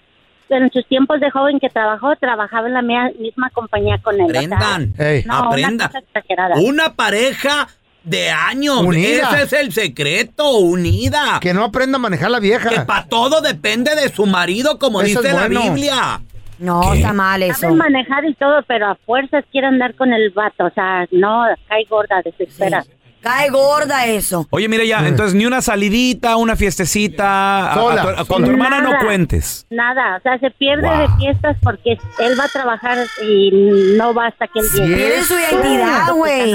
en 0.49 0.71
sus 0.71 0.85
tiempos 0.87 1.19
de 1.19 1.29
joven 1.31 1.59
que 1.59 1.69
trabajó, 1.69 2.15
trabajaba 2.15 2.67
en 2.67 2.73
la 2.73 2.81
misma 2.81 3.49
compañía 3.51 3.97
con 4.01 4.15
él. 4.15 4.21
o 4.21 4.29
sea, 4.29 4.39
Aprendan. 4.41 4.93
Ey. 4.97 5.23
no, 5.25 5.39
una 5.39 5.47
Aprenda. 5.49 5.87
cosa 5.87 5.99
exagerada. 5.99 6.55
Una 6.57 6.93
pareja 6.93 7.67
de 8.03 8.29
años. 8.29 8.81
Unida. 8.81 9.29
Ese 9.33 9.43
es 9.43 9.53
el 9.53 9.71
secreto, 9.73 10.57
unida. 10.57 11.39
Que 11.41 11.53
no 11.53 11.63
aprenda 11.63 11.97
a 11.97 11.99
manejar 11.99 12.31
la 12.31 12.39
vieja. 12.39 12.69
Que 12.69 12.81
para 12.81 13.05
todo 13.07 13.41
depende 13.41 13.95
de 13.95 14.09
su 14.09 14.25
marido, 14.25 14.79
como 14.79 15.01
Eso 15.01 15.21
dice 15.21 15.33
la. 15.33 15.47
Biblia. 15.47 16.21
No, 16.59 16.93
está 16.93 17.13
mal 17.13 17.41
eso. 17.41 17.61
Saben 17.61 17.77
manejar 17.77 18.25
y 18.25 18.33
todo, 18.33 18.61
pero 18.67 18.87
a 18.87 18.95
fuerzas 18.95 19.45
quiere 19.51 19.67
andar 19.67 19.95
con 19.95 20.11
el 20.11 20.29
vato, 20.31 20.65
o 20.65 20.69
sea, 20.71 21.07
no, 21.11 21.45
cae 21.69 21.85
gorda, 21.89 22.21
desespera. 22.23 22.83
Cae 23.21 23.49
gorda 23.49 24.05
eso. 24.05 24.47
Oye, 24.49 24.69
mire 24.69 24.87
ya, 24.87 25.05
entonces 25.07 25.35
ni 25.35 25.45
una 25.45 25.61
salidita, 25.61 26.37
una 26.37 26.55
fiestecita. 26.55 27.19
a- 27.29 27.71
a 27.71 27.75
Sola, 27.75 28.01
a- 28.01 28.15
con 28.17 28.25
sola. 28.27 28.45
tu 28.45 28.51
hermana 28.51 28.81
no 28.81 28.91
cuentes. 29.03 29.65
Nada, 29.69 30.17
o 30.17 30.21
sea, 30.21 30.39
se 30.39 30.49
pierde 30.51 30.87
Wow. 30.87 30.97
de 31.01 31.07
fiestas 31.17 31.57
porque 31.61 31.97
él 32.19 32.39
va 32.39 32.45
a 32.45 32.47
trabajar 32.47 32.97
y 33.27 33.51
no 33.97 34.13
va 34.13 34.27
hasta 34.27 34.47
que 34.47 34.59
él 34.59 34.65
llegue. 34.73 34.95
Tiene 34.95 35.23
su 35.23 35.33
identidad, 35.33 36.13
güey. 36.13 36.53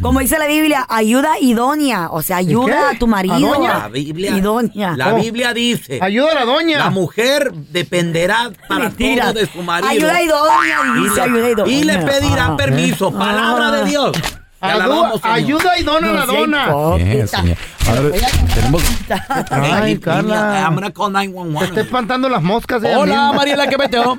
Como 0.00 0.20
dice 0.20 0.38
la 0.38 0.46
Biblia, 0.46 0.84
ayuda 0.88 1.38
idónea. 1.40 2.08
O 2.10 2.20
sea, 2.22 2.36
ayuda 2.38 2.90
qué? 2.90 2.96
a 2.96 2.98
tu 2.98 3.06
marido. 3.06 3.34
¿A 3.34 3.38
doña? 3.56 3.78
La 3.78 3.88
Biblia. 3.88 4.30
Idónea. 4.36 4.94
La 4.96 5.14
Oh. 5.14 5.16
Biblia 5.20 5.54
dice. 5.54 5.98
Ayuda 6.02 6.32
a 6.32 6.34
la 6.34 6.44
doña. 6.44 6.78
La 6.78 6.90
mujer 6.90 7.52
dependerá 7.52 8.50
para 8.68 8.84
Mentira. 8.84 9.30
todo 9.30 9.40
de 9.40 9.46
su 9.46 9.62
marido. 9.62 9.90
Ayuda 9.90 10.22
idónea, 10.22 10.78
Y 10.98 11.02
dice, 11.04 11.16
le, 11.16 11.22
ayuda 11.22 11.50
idónea. 11.50 11.74
y 11.78 11.84
le 11.84 11.98
pedirá 11.98 12.46
Ah. 12.48 12.56
permiso. 12.56 13.10
Palabra 13.12 13.70
de 13.70 13.84
Dios. 13.86 14.12
Ayuda 14.62 15.78
y 15.78 15.82
dona 15.82 16.08
a 16.10 16.12
la 16.12 16.20
No 16.26 16.26
sea 16.32 16.40
dona. 16.40 16.66
hipócrita. 16.68 17.04
Bien, 17.12 17.28
señor. 17.28 17.56
A 17.88 18.00
ver, 18.00 18.12
tenemos... 18.54 18.82
Ay, 19.50 19.98
Carla. 19.98 20.62
I'm 20.64 20.74
gonna 20.74 20.90
call 20.92 21.08
Te 21.12 21.26
911. 21.28 21.64
está 21.64 21.80
espantando 21.80 22.28
las 22.28 22.42
moscas. 22.42 22.82
Hola, 22.84 23.04
misma. 23.04 23.32
Mariela, 23.32 23.66
¿qué 23.66 23.76
meteo? 23.78 24.18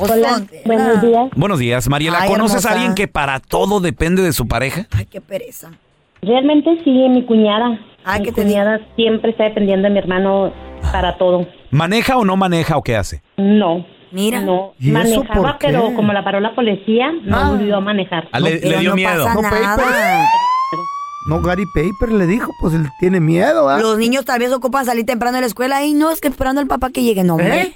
Hola, 0.00 0.42
buenos 0.64 1.00
días. 1.02 1.30
Buenos 1.36 1.58
días, 1.58 1.88
Mariela. 1.88 2.18
Ay, 2.22 2.28
¿Conoces 2.28 2.56
hermosa. 2.56 2.68
a 2.68 2.72
alguien 2.72 2.94
que 2.94 3.06
para 3.08 3.38
todo 3.40 3.80
depende 3.80 4.22
de 4.22 4.32
su 4.32 4.48
pareja? 4.48 4.86
Ay, 4.90 5.06
qué 5.06 5.20
pereza. 5.20 5.70
Realmente 6.22 6.70
sí, 6.84 6.90
mi 6.90 7.24
cuñada. 7.24 7.78
Ay, 8.04 8.20
mi 8.20 8.26
¿qué 8.26 8.32
te 8.32 8.42
cuñada 8.42 8.80
siempre 8.96 9.30
está 9.30 9.44
dependiendo 9.44 9.86
de 9.88 9.92
mi 9.94 9.98
hermano 10.00 10.52
para 10.92 11.16
todo. 11.16 11.46
¿Maneja 11.70 12.16
o 12.16 12.24
no 12.24 12.36
maneja 12.36 12.76
o 12.76 12.82
qué 12.82 12.96
hace? 12.96 13.22
No. 13.36 13.86
Mira. 14.14 14.40
No, 14.40 14.74
¿Y 14.78 14.90
eso 14.90 15.24
manejaba, 15.24 15.58
pero 15.60 15.92
como 15.94 16.12
la 16.12 16.22
paró 16.24 16.38
la 16.40 16.54
policía, 16.54 17.10
no 17.24 17.36
Ah. 17.36 17.50
volvió 17.50 17.76
a 17.76 17.80
manejar. 17.80 18.28
Ah, 18.32 18.38
le, 18.40 18.58
dio 18.60 18.90
no 18.90 18.94
miedo. 18.96 19.24
pasa 19.24 19.34
No, 19.34 19.42
nada. 19.42 19.76
paper. 19.76 19.92
No, 21.26 21.40
Gary 21.40 21.64
Paper 21.74 22.12
le 22.12 22.26
dijo, 22.26 22.52
pues 22.60 22.74
él 22.74 22.86
tiene 23.00 23.18
miedo, 23.18 23.68
¿ah? 23.68 23.80
Los 23.80 23.96
niños 23.98 24.24
tal 24.26 24.40
vez 24.40 24.52
ocupan 24.52 24.84
salir 24.84 25.06
temprano 25.06 25.36
de 25.36 25.40
la 25.40 25.46
escuela 25.46 25.82
y 25.84 25.94
no 25.94 26.10
es 26.10 26.20
que 26.20 26.28
esperando 26.28 26.60
al 26.60 26.66
papá 26.66 26.90
que 26.90 27.02
llegue, 27.02 27.24
no, 27.24 27.34
hombre. 27.36 27.60
¿Eh? 27.62 27.72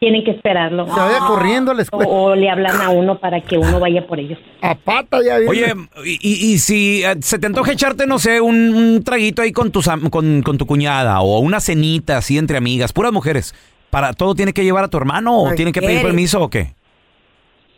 Tienen 0.00 0.22
que 0.22 0.30
esperarlo. 0.32 0.84
Se 0.86 0.92
vaya 1.00 1.18
corriendo 1.26 1.70
a 1.72 1.74
la 1.74 1.80
O, 1.80 1.82
escuela. 1.82 2.08
o 2.10 2.34
le 2.36 2.48
hablan 2.50 2.78
a 2.80 2.90
uno 2.90 3.18
para 3.18 3.40
que 3.40 3.56
uno 3.58 3.80
vaya 3.80 4.06
por 4.06 4.20
ellos. 4.20 4.38
A 4.62 4.74
pata 4.76 5.18
ya 5.24 5.38
viene. 5.38 5.48
Oye, 5.50 5.74
y, 6.04 6.18
y- 6.20 6.52
y 6.52 6.58
si 6.58 7.02
eh, 7.02 7.16
se 7.20 7.38
te 7.40 7.46
antoja 7.46 7.72
echarte, 7.72 8.06
no 8.06 8.18
sé, 8.20 8.40
un, 8.40 8.74
un 8.74 9.02
traguito 9.02 9.42
ahí 9.42 9.50
con, 9.50 9.72
tus, 9.72 9.88
con, 10.10 10.42
con 10.42 10.58
tu 10.58 10.66
cuñada 10.66 11.20
o 11.20 11.40
una 11.40 11.58
cenita 11.60 12.18
así 12.18 12.36
entre 12.38 12.58
amigas, 12.58 12.92
puras 12.92 13.12
mujeres, 13.12 13.54
¿para 13.90 14.12
todo 14.12 14.34
tiene 14.34 14.52
que 14.52 14.64
llevar 14.64 14.84
a 14.84 14.88
tu 14.88 14.96
hermano 14.96 15.38
o 15.42 15.54
tiene 15.54 15.72
que 15.72 15.80
pedir 15.80 16.02
permiso 16.02 16.42
o 16.42 16.48
qué? 16.50 16.74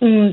Mm, 0.00 0.28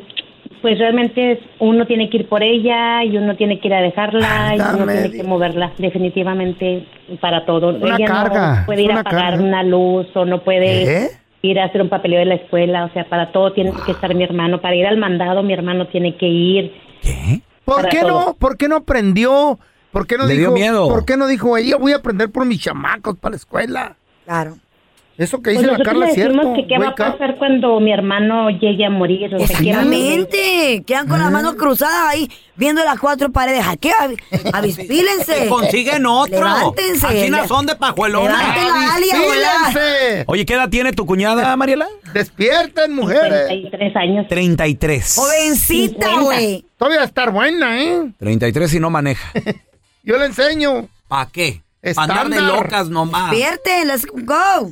Pues 0.62 0.79
realmente 0.79 1.34
es- 1.34 1.39
uno 1.60 1.86
tiene 1.86 2.10
que 2.10 2.17
ir 2.17 2.27
por 2.29 2.41
ella 2.41 3.03
y 3.03 3.15
uno 3.15 3.36
tiene 3.36 3.60
que 3.60 3.67
ir 3.67 3.74
a 3.75 3.81
dejarla 3.81 4.55
y 4.55 4.60
uno 4.60 4.86
tiene 4.91 5.12
que 5.12 5.24
moverla 5.24 5.72
definitivamente 5.77 6.88
para 7.22 7.46
todo. 7.46 7.69
Una 7.75 7.96
ella 7.96 8.05
carga, 8.07 8.60
no 8.62 8.65
puede 8.65 8.81
ir 8.81 8.91
a 8.91 9.03
pagar 9.03 9.31
carga. 9.34 9.43
una 9.43 9.62
luz 9.63 10.07
o 10.15 10.25
no 10.25 10.43
puede 10.43 11.03
¿Eh? 11.05 11.10
ir 11.43 11.60
a 11.60 11.65
hacer 11.65 11.81
un 11.81 11.89
papeleo 11.89 12.19
de 12.19 12.25
la 12.25 12.36
escuela, 12.36 12.86
o 12.86 12.89
sea, 12.93 13.07
para 13.07 13.31
todo 13.31 13.53
tiene 13.53 13.72
que 13.86 13.91
estar 13.91 14.13
mi 14.15 14.24
hermano. 14.24 14.60
Para 14.60 14.75
ir 14.75 14.88
al 14.88 14.98
mandado 14.98 15.43
mi 15.43 15.53
hermano 15.53 15.88
tiene 15.88 16.15
que 16.15 16.27
ir. 16.27 16.74
¿Qué? 17.03 17.41
¿Por 17.63 17.88
qué 17.89 18.00
todo. 18.01 18.10
no? 18.27 18.34
¿Por 18.34 18.57
qué 18.57 18.67
no 18.67 18.77
aprendió? 18.77 19.60
¿Por 19.91 20.07
qué 20.07 20.17
no 20.17 20.25
Le 20.25 20.34
dio 20.34 20.41
dijo? 20.50 20.53
miedo. 20.53 20.88
¿Por 20.89 21.05
qué 21.05 21.17
no 21.17 21.27
dijo 21.27 21.55
ella 21.55 21.77
voy 21.77 21.91
a 21.91 21.98
aprender 21.98 22.31
por 22.31 22.46
mis 22.46 22.62
chamacos 22.62 23.15
para 23.17 23.31
la 23.31 23.38
escuela? 23.38 23.96
Claro. 24.25 24.55
Eso 25.17 25.38
que 25.38 25.53
Pues 25.53 25.57
dice 25.57 25.65
la 25.65 25.71
nosotros 25.74 25.88
Carla 25.93 26.07
es 26.09 26.13
cierto. 26.13 26.53
que 26.53 26.67
qué 26.67 26.77
va 26.77 26.89
a 26.89 26.95
pasar 26.95 27.38
cuando 27.38 27.79
mi 27.79 27.91
hermano 27.91 28.51
llegue 28.51 28.86
a 28.86 28.89
morir. 28.91 29.33
O. 29.33 29.38
Efectivamente. 29.38 30.83
Quedan 30.86 31.07
con 31.07 31.17
las 31.19 31.31
manos 31.31 31.55
cruzadas 31.55 32.09
ahí, 32.13 32.29
viendo 32.55 32.83
las 32.83 33.00
cuatro 33.00 33.31
paredes. 33.31 33.65
¿A 33.67 33.75
qué? 33.77 33.91
Avi- 33.91 34.19
Avispílense. 34.53 35.47
Consiguen 35.50 36.05
otro. 36.05 36.38
Levántense. 36.38 37.07
Así 37.07 37.29
no 37.31 37.47
son 37.47 37.65
de 37.65 37.75
pajuelona. 37.75 38.31
La. 38.31 38.93
¡Avispílense! 38.95 40.24
Oye, 40.27 40.45
¿qué 40.45 40.53
edad 40.53 40.69
tiene 40.69 40.93
tu 40.93 41.05
cuñada, 41.05 41.55
Mariela? 41.57 41.88
Despierten, 42.13 42.93
mujeres. 42.95 43.47
33 43.47 43.95
años. 43.95 44.27
33. 44.27 45.15
Jovencita, 45.15 46.05
50. 46.09 46.21
güey. 46.21 46.65
Todavía 46.77 46.97
va 47.00 47.03
a 47.03 47.07
estar 47.07 47.31
buena, 47.31 47.81
¿eh? 47.81 48.12
33 48.19 48.74
y 48.75 48.79
no 48.79 48.89
maneja. 48.89 49.31
Yo 50.03 50.17
le 50.17 50.25
enseño. 50.25 50.88
¿Para 51.07 51.29
qué? 51.31 51.62
Estándar. 51.81 52.25
andar 52.25 52.39
de 52.41 52.45
locas 52.45 52.89
nomás. 52.89 53.31
Despierten, 53.31 53.88
let's 53.88 54.05
go. 54.05 54.71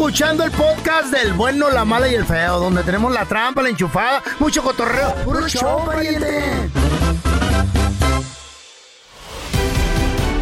Escuchando 0.00 0.44
el 0.44 0.50
podcast 0.50 1.12
del 1.12 1.34
bueno, 1.34 1.68
la 1.68 1.84
mala 1.84 2.08
y 2.08 2.14
el 2.14 2.24
feo, 2.24 2.58
donde 2.58 2.82
tenemos 2.82 3.12
la 3.12 3.26
trampa, 3.26 3.60
la 3.60 3.68
enchufada, 3.68 4.22
mucho 4.38 4.62
cotorreo. 4.62 5.14
¡Puro 5.26 5.46
show, 5.46 5.84
pariente! 5.84 6.70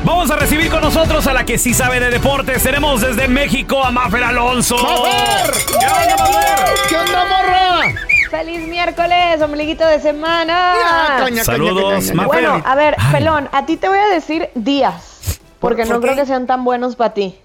Vamos 0.04 0.30
a 0.30 0.36
recibir 0.36 0.70
con 0.70 0.80
nosotros 0.80 1.26
a 1.26 1.32
la 1.32 1.44
que 1.44 1.58
sí 1.58 1.74
sabe 1.74 1.98
de 1.98 2.08
deportes. 2.08 2.62
Tenemos 2.62 3.00
desde 3.00 3.26
México 3.26 3.82
a 3.84 3.90
Mafer 3.90 4.22
Alonso. 4.22 4.76
¡Mafer! 4.76 5.52
¿Qué 5.66 5.86
onda, 5.86 6.16
Mafer? 6.16 6.74
¿Qué 6.88 6.96
onda, 6.96 7.24
morra? 7.24 8.00
¡Feliz 8.30 8.68
miércoles, 8.68 9.42
ombliguito 9.42 9.84
de 9.84 9.98
semana! 9.98 10.74
Ya, 10.76 11.24
caña, 11.24 11.42
Saludos, 11.42 11.94
caña, 11.94 12.06
caña. 12.06 12.14
Mafer. 12.14 12.28
Bueno, 12.28 12.62
a 12.64 12.74
ver, 12.76 12.94
Ay. 12.96 13.12
Pelón, 13.12 13.48
a 13.50 13.66
ti 13.66 13.76
te 13.76 13.88
voy 13.88 13.98
a 13.98 14.06
decir 14.06 14.50
días, 14.54 15.40
porque 15.58 15.82
¿Por 15.82 15.96
no 15.96 16.00
creo 16.00 16.14
que 16.14 16.26
sean 16.26 16.46
tan 16.46 16.62
buenos 16.62 16.94
para 16.94 17.12
ti. 17.12 17.40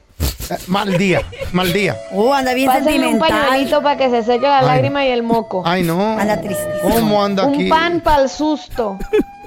Eh, 0.50 0.58
Mal 0.68 0.98
día, 0.98 1.22
mal 1.52 1.72
día. 1.72 1.96
Oh, 2.12 2.34
anda 2.34 2.54
bien 2.54 2.68
Pásenle 2.68 2.92
un 2.92 3.02
sentimental. 3.20 3.42
pañuelito 3.50 3.82
para 3.82 3.98
que 3.98 4.10
se 4.10 4.24
seque 4.24 4.48
la 4.48 4.60
Ay. 4.60 4.66
lágrima 4.66 5.06
y 5.06 5.10
el 5.12 5.24
moco. 5.24 5.64
Ay, 5.66 5.84
no. 5.84 6.18
Anda 6.20 6.40
tristísimo. 6.42 6.74
¿Cómo 6.96 7.24
anda 7.24 7.44
aquí? 7.46 7.64
un 7.64 7.70
pan 7.70 8.02
para 8.02 8.24
el 8.24 8.30
susto. 8.30 8.98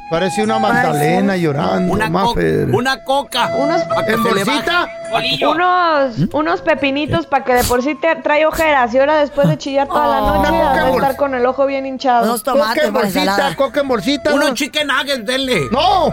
Parece 0.08 0.44
una 0.44 0.60
Magdalena 0.60 1.36
llorando, 1.36 1.92
Una, 1.92 2.08
co- 2.12 2.34
una 2.72 3.02
coca. 3.02 3.50
Unos, 3.56 3.82
¿En 4.06 4.22
bolsita? 4.22 4.86
unos, 5.50 6.14
unos 6.32 6.60
pepinitos 6.60 7.26
para 7.26 7.44
que 7.44 7.54
de 7.54 7.64
por 7.64 7.82
sí 7.82 7.96
te 7.96 8.14
trae 8.16 8.46
ojeras 8.46 8.94
y 8.94 8.98
ahora 8.98 9.18
después 9.18 9.48
de 9.48 9.58
chillar 9.58 9.88
toda 9.88 10.06
la 10.06 10.20
noche 10.20 10.38
Una 10.38 10.48
coca 10.50 10.62
vas 10.68 10.78
a 10.84 10.88
en 10.88 10.94
estar 10.94 11.16
con 11.16 11.34
el 11.34 11.44
ojo 11.44 11.66
bien 11.66 11.86
hinchado. 11.86 12.24
Unos 12.24 12.42
Coca 12.44 12.52
tomates 12.52 12.84
en 12.84 12.92
para 12.92 13.04
bolsita, 13.04 13.20
ensalada. 13.32 13.56
coca 13.56 13.80
en 13.80 13.88
bolsita. 13.88 14.32
Unos 14.34 14.48
¿no? 14.50 14.54
chicken 14.54 14.86
nuggets, 14.86 15.26
denle. 15.26 15.60
¡No! 15.72 16.08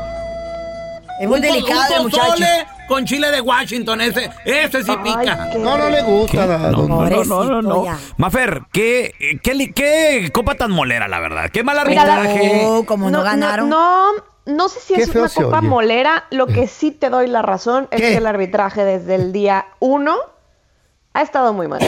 Es 1.20 1.28
muy 1.28 1.36
Un 1.36 1.42
delicado 1.42 1.94
el 1.94 1.98
un 2.00 2.04
muchacho. 2.06 2.44
Con 2.88 3.06
chile 3.06 3.32
de 3.32 3.42
Washington, 3.42 4.02
ese, 4.02 4.30
ese 4.46 4.84
sí 4.84 4.92
Ay, 4.92 4.98
pica. 5.04 5.50
qué 5.52 5.58
No, 5.58 5.78
no 5.78 5.90
le 5.90 6.02
gusta. 6.04 6.46
da- 6.46 6.70
don- 6.70 6.88
Pobrecito 6.88 7.86
ya. 7.86 7.98
Mafer, 8.18 8.64
¿qué, 8.72 9.14
qué, 9.42 9.72
qué 9.74 10.30
copa 10.34 10.56
tan 10.56 10.72
molera, 10.72 11.08
la 11.08 11.20
verdad. 11.20 11.50
Qué 11.52 11.64
mal 11.64 11.76
la- 11.76 11.82
arbitraje. 11.84 12.62
Oh, 12.66 12.86
como 12.86 13.10
no, 13.10 13.24
ganaron. 13.24 13.70
No, 13.70 14.12
no, 14.46 14.70
sé 14.70 14.80
si 14.82 14.94
Qué 14.96 15.04
es 15.04 15.16
una 15.16 15.30
copa 15.30 15.60
oye. 15.60 15.68
molera. 15.68 16.26
Lo 16.32 16.48
que 16.48 16.68
sí 16.68 16.92
te 16.92 17.10
doy 17.10 17.28
la 17.28 17.42
razón 17.42 17.88
es 17.92 18.02
¿Qué? 18.02 18.10
que 18.10 18.18
el 18.18 18.26
arbitraje 18.28 18.84
desde 18.84 19.16
el 19.16 19.32
día 19.32 19.66
uno 19.80 20.16
ha 21.14 21.22
estado 21.22 21.54
muy 21.54 21.68
mal. 21.68 21.80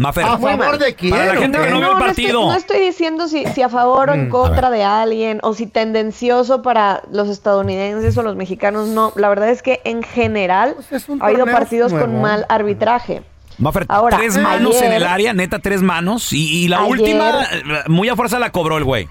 Mafer, 0.00 0.24
¿A 0.24 0.38
favor 0.38 0.78
de 0.78 0.94
quién? 0.94 1.10
Para 1.10 1.26
la 1.26 1.36
gente 1.36 1.58
que 1.58 1.70
no 1.70 1.78
ve 1.78 1.84
el 1.86 1.92
estoy, 1.92 2.06
partido. 2.06 2.40
no 2.46 2.54
estoy 2.54 2.80
diciendo 2.80 3.28
si, 3.28 3.44
si 3.46 3.60
a 3.60 3.68
favor 3.68 4.08
o 4.08 4.14
en 4.14 4.28
Mm, 4.28 4.30
contra 4.30 4.70
de 4.70 4.82
alguien 4.82 5.40
o 5.42 5.52
si 5.52 5.66
tendencioso 5.66 6.62
para 6.62 7.02
los 7.12 7.28
estadounidenses 7.28 8.16
o 8.16 8.22
los 8.22 8.34
mexicanos. 8.34 8.88
No, 8.88 9.12
la 9.16 9.28
verdad 9.28 9.50
es 9.50 9.62
que 9.62 9.82
en 9.84 10.02
general 10.02 10.74
Pues 10.88 11.06
ha 11.20 11.26
habido 11.26 11.44
partidos 11.44 11.92
con 11.92 12.20
mal 12.22 12.46
arbitraje. 12.48 13.22
Mafer, 13.58 13.84
Ahora, 13.90 14.16
tres 14.16 14.38
manos 14.38 14.74
ayer- 14.76 14.84
en 14.86 14.92
el 14.94 15.06
área, 15.06 15.32
neta, 15.34 15.58
tres 15.58 15.82
manos. 15.82 16.32
Y, 16.32 16.64
y 16.64 16.68
la 16.68 16.78
Ayer- 16.78 16.90
última, 16.92 17.42
eh, 17.52 17.62
muy 17.88 18.08
a 18.08 18.16
fuerza 18.16 18.38
la 18.38 18.50
cobró 18.52 18.78
el 18.78 18.84
güey. 18.84 19.06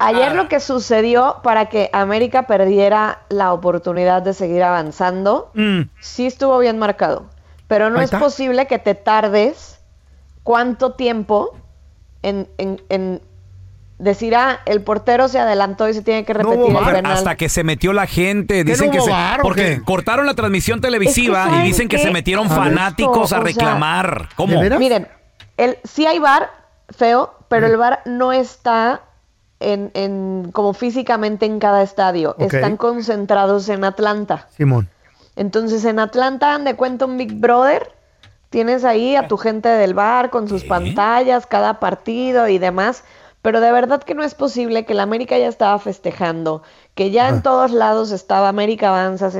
Ayer 0.00 0.34
lo 0.34 0.48
que 0.48 0.60
sucedió 0.60 1.36
para 1.42 1.66
que 1.66 1.90
América 1.92 2.46
perdiera 2.46 3.20
la 3.28 3.52
oportunidad 3.52 4.22
de 4.22 4.32
seguir 4.34 4.62
avanzando, 4.62 5.50
Mm. 5.54 5.82
sí 6.00 6.26
estuvo 6.26 6.58
bien 6.58 6.78
marcado. 6.78 7.26
Pero 7.68 7.90
no 7.90 8.00
es 8.00 8.10
posible 8.10 8.66
que 8.66 8.78
te 8.78 8.94
tardes 8.94 9.78
cuánto 10.42 10.92
tiempo 10.94 11.56
en, 12.22 12.48
en- 12.58 12.82
en 12.88 13.22
decir, 13.98 14.34
ah, 14.36 14.60
el 14.64 14.80
portero 14.82 15.28
se 15.28 15.38
adelantó 15.38 15.88
y 15.88 15.94
se 15.94 16.02
tiene 16.02 16.24
que 16.24 16.32
repetir 16.32 16.74
el 16.76 16.84
penal. 16.84 17.12
hasta 17.12 17.36
que 17.36 17.48
se 17.48 17.64
metió 17.64 17.92
la 17.92 18.06
gente. 18.06 18.64
¿Qué, 18.64 18.70
Dicen 18.72 18.86
no 18.86 18.92
que 18.92 18.98
hubo 18.98 19.06
se. 19.06 19.12
Porque 19.42 19.76
qué? 19.76 19.82
cortaron 19.84 20.24
la 20.26 20.34
transmisión 20.34 20.80
televisiva 20.80 21.38
Es 21.40 21.44
que 21.44 21.48
y 21.48 21.52
¿saben 21.56 21.66
dicen 21.66 21.88
que 21.88 21.98
se 21.98 22.10
metieron 22.10 22.48
fanáticos 22.48 23.16
a 23.16 23.22
O 23.22 23.26
sea, 23.26 23.40
reclamar. 23.40 24.28
¿Cómo? 24.36 24.60
Miren, 24.78 25.08
el, 25.56 25.78
sí 25.84 26.06
hay 26.06 26.18
bar 26.20 26.48
feo, 26.90 27.34
pero 27.48 27.66
el 27.66 27.76
bar 27.76 28.00
no 28.06 28.32
está 28.32 29.02
en, 29.60 29.90
en- 29.94 30.50
como 30.52 30.72
físicamente 30.72 31.44
en 31.44 31.58
cada 31.58 31.82
estadio. 31.82 32.36
Están 32.38 32.76
concentrados 32.76 33.68
en 33.68 33.84
Atlanta. 33.84 34.46
Simón. 34.56 34.88
Entonces 35.38 35.84
en 35.84 36.00
Atlanta, 36.00 36.58
de 36.58 36.74
cuenta 36.74 37.06
un 37.06 37.16
Big 37.16 37.32
Brother. 37.34 37.92
Tienes 38.50 38.84
ahí 38.84 39.14
a 39.14 39.28
tu 39.28 39.36
gente 39.36 39.68
del 39.68 39.94
bar 39.94 40.30
con 40.30 40.48
sus 40.48 40.64
pantallas, 40.64 41.46
cada 41.46 41.78
partido 41.78 42.48
y 42.48 42.58
demás. 42.58 43.04
Pero 43.40 43.60
de 43.60 43.70
verdad 43.70 44.02
que 44.02 44.14
no 44.14 44.24
es 44.24 44.34
posible 44.34 44.84
que 44.84 44.94
la 44.94 45.04
América 45.04 45.38
ya 45.38 45.46
estaba 45.46 45.78
festejando, 45.78 46.62
que 46.94 47.12
ya 47.12 47.28
en 47.28 47.42
todos 47.42 47.70
lados 47.70 48.10
estaba 48.10 48.48
América 48.48 48.88
avanza 48.88 49.30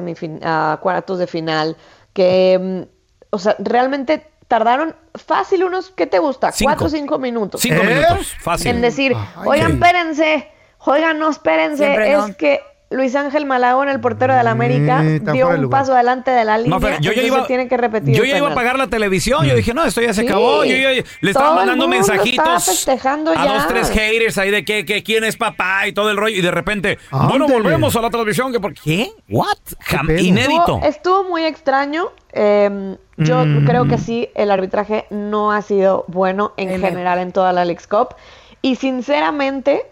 a 0.43 0.79
cuartos 0.81 1.19
de 1.19 1.27
final, 1.27 1.77
que, 2.13 2.59
mm, 2.61 2.83
o 3.31 3.39
sea, 3.41 3.57
realmente 3.59 4.25
tardaron 4.47 4.95
fácil 5.17 5.65
unos, 5.65 5.91
¿qué 5.91 6.07
te 6.07 6.21
gusta? 6.21 6.53
Cinco. 6.53 6.71
Cuatro 6.71 6.87
o 6.87 6.91
cinco 6.91 7.19
minutos. 7.19 7.61
Cinco 7.61 7.83
minutos, 7.83 8.35
fácil. 8.41 8.69
En 8.69 8.81
decir, 8.83 9.17
Ay, 9.17 9.43
oigan, 9.45 9.73
espérense, 9.73 10.49
oigan, 10.79 11.19
no, 11.19 11.31
espérense, 11.31 11.85
Siempre 11.85 12.13
es 12.13 12.29
no. 12.29 12.37
que 12.37 12.61
Luis 12.91 13.15
Ángel 13.17 13.45
Malagón, 13.45 13.91
el 13.91 14.01
portero 14.01 14.35
de 14.35 14.43
la 14.43 14.51
América, 14.53 15.03
Mm, 15.03 15.33
dio 15.33 15.49
un 15.49 15.61
lugar. 15.61 15.81
paso 15.83 15.93
adelante 15.93 16.31
de 16.31 16.43
la 16.47 16.57
línea, 16.57 16.79
Mafer, 16.79 16.99
yo 17.01 17.13
ya 17.13 17.21
iba- 17.23 17.47
tienen 17.47 17.69
que 17.69 17.77
repetir 17.77 18.15
Yo 18.17 18.25
ya 18.25 18.39
iba 18.39 18.51
a 18.51 18.55
pagar 18.55 18.79
la 18.79 18.87
televisión. 18.87 19.45
Yo 19.45 19.55
dije, 19.55 19.75
no, 19.75 19.85
esto 19.85 20.01
ya 20.01 20.15
se 20.15 20.23
Sí. 20.23 20.27
acabó. 20.27 20.65
Yo 20.65 20.75
ya- 20.75 20.91
le 20.93 21.03
Todo 21.03 21.29
estaba 21.31 21.55
mandando 21.55 21.87
mensajitos 21.87 22.65
festejando 22.65 23.33
a 23.33 23.35
ya. 23.45 23.53
dos, 23.55 23.69
tres 23.69 23.91
haters 23.91 24.39
ahí 24.39 24.51
de 24.51 24.65
que, 24.65 24.87
que 24.87 25.03
quién 25.03 25.23
es 25.25 25.37
papá 25.37 25.87
y 25.87 25.93
todo 25.93 26.11
el 26.11 26.17
rollo. 26.17 26.35
Y 26.35 26.41
de 26.41 26.51
repente, 26.51 26.99
bueno, 27.11 27.45
Ándale. 27.45 27.53
volvemos 27.53 27.95
a 27.95 28.01
la 28.01 28.09
transmisión. 28.11 28.53
que 28.53 28.61
por 28.61 28.73
¿Qué? 28.73 29.11
¿What? 29.29 29.49
Estuvo, 29.81 30.13
inédito. 30.19 30.81
estuvo 30.83 31.25
muy 31.25 31.45
extraño. 31.45 32.07
eh, 32.33 32.97
yo 33.17 33.45
Mm. 33.45 33.65
creo 33.67 33.87
que 33.89 33.99
sí, 33.99 34.29
el 34.35 34.51
arbitraje 34.51 35.07
no 35.11 35.51
ha 35.51 35.61
sido 35.63 36.05
bueno 36.09 36.53
en 36.57 36.69
general 36.81 37.19
en 37.19 37.33
toda 37.33 37.53
la 37.53 37.65
Leagues 37.65 37.87
Cup. 37.89 38.15
Y 38.63 38.77
sinceramente, 38.77 39.83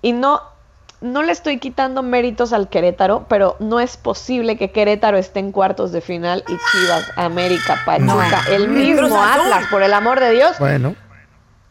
y 0.00 0.12
no, 0.12 0.40
no 1.00 1.22
le 1.22 1.32
estoy 1.32 1.58
quitando 1.58 2.02
méritos 2.02 2.52
al 2.52 2.68
Querétaro, 2.68 3.26
pero 3.28 3.56
no 3.60 3.80
es 3.80 3.96
posible 3.96 4.56
que 4.56 4.70
Querétaro 4.70 5.18
esté 5.18 5.40
en 5.40 5.52
cuartos 5.52 5.92
de 5.92 6.00
final 6.00 6.42
y 6.48 6.52
Chivas, 6.52 7.04
América, 7.16 7.80
Pachuca, 7.84 8.42
No. 8.48 8.54
el 8.54 8.68
mismo. 8.68 9.22
Atlas, 9.22 9.66
por 9.70 9.82
el 9.82 9.92
amor 9.92 10.20
de 10.20 10.32
Dios, 10.32 10.58
Bueno, 10.58 10.94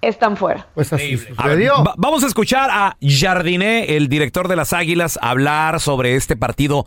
están 0.01 0.37
fuera. 0.37 0.67
pues 0.75 0.93
así 0.93 1.13
A 1.37 1.47
ver, 1.47 1.55
sucedió. 1.57 1.83
va- 1.83 1.95
vamos 1.97 2.23
a 2.23 2.27
escuchar 2.27 2.69
a 2.71 2.97
Jardiné, 3.01 3.95
el 3.97 4.07
director 4.09 4.47
de 4.47 4.55
las 4.55 4.73
Águilas, 4.73 5.17
hablar 5.21 5.79
sobre 5.79 6.15
este 6.15 6.35
partido 6.35 6.85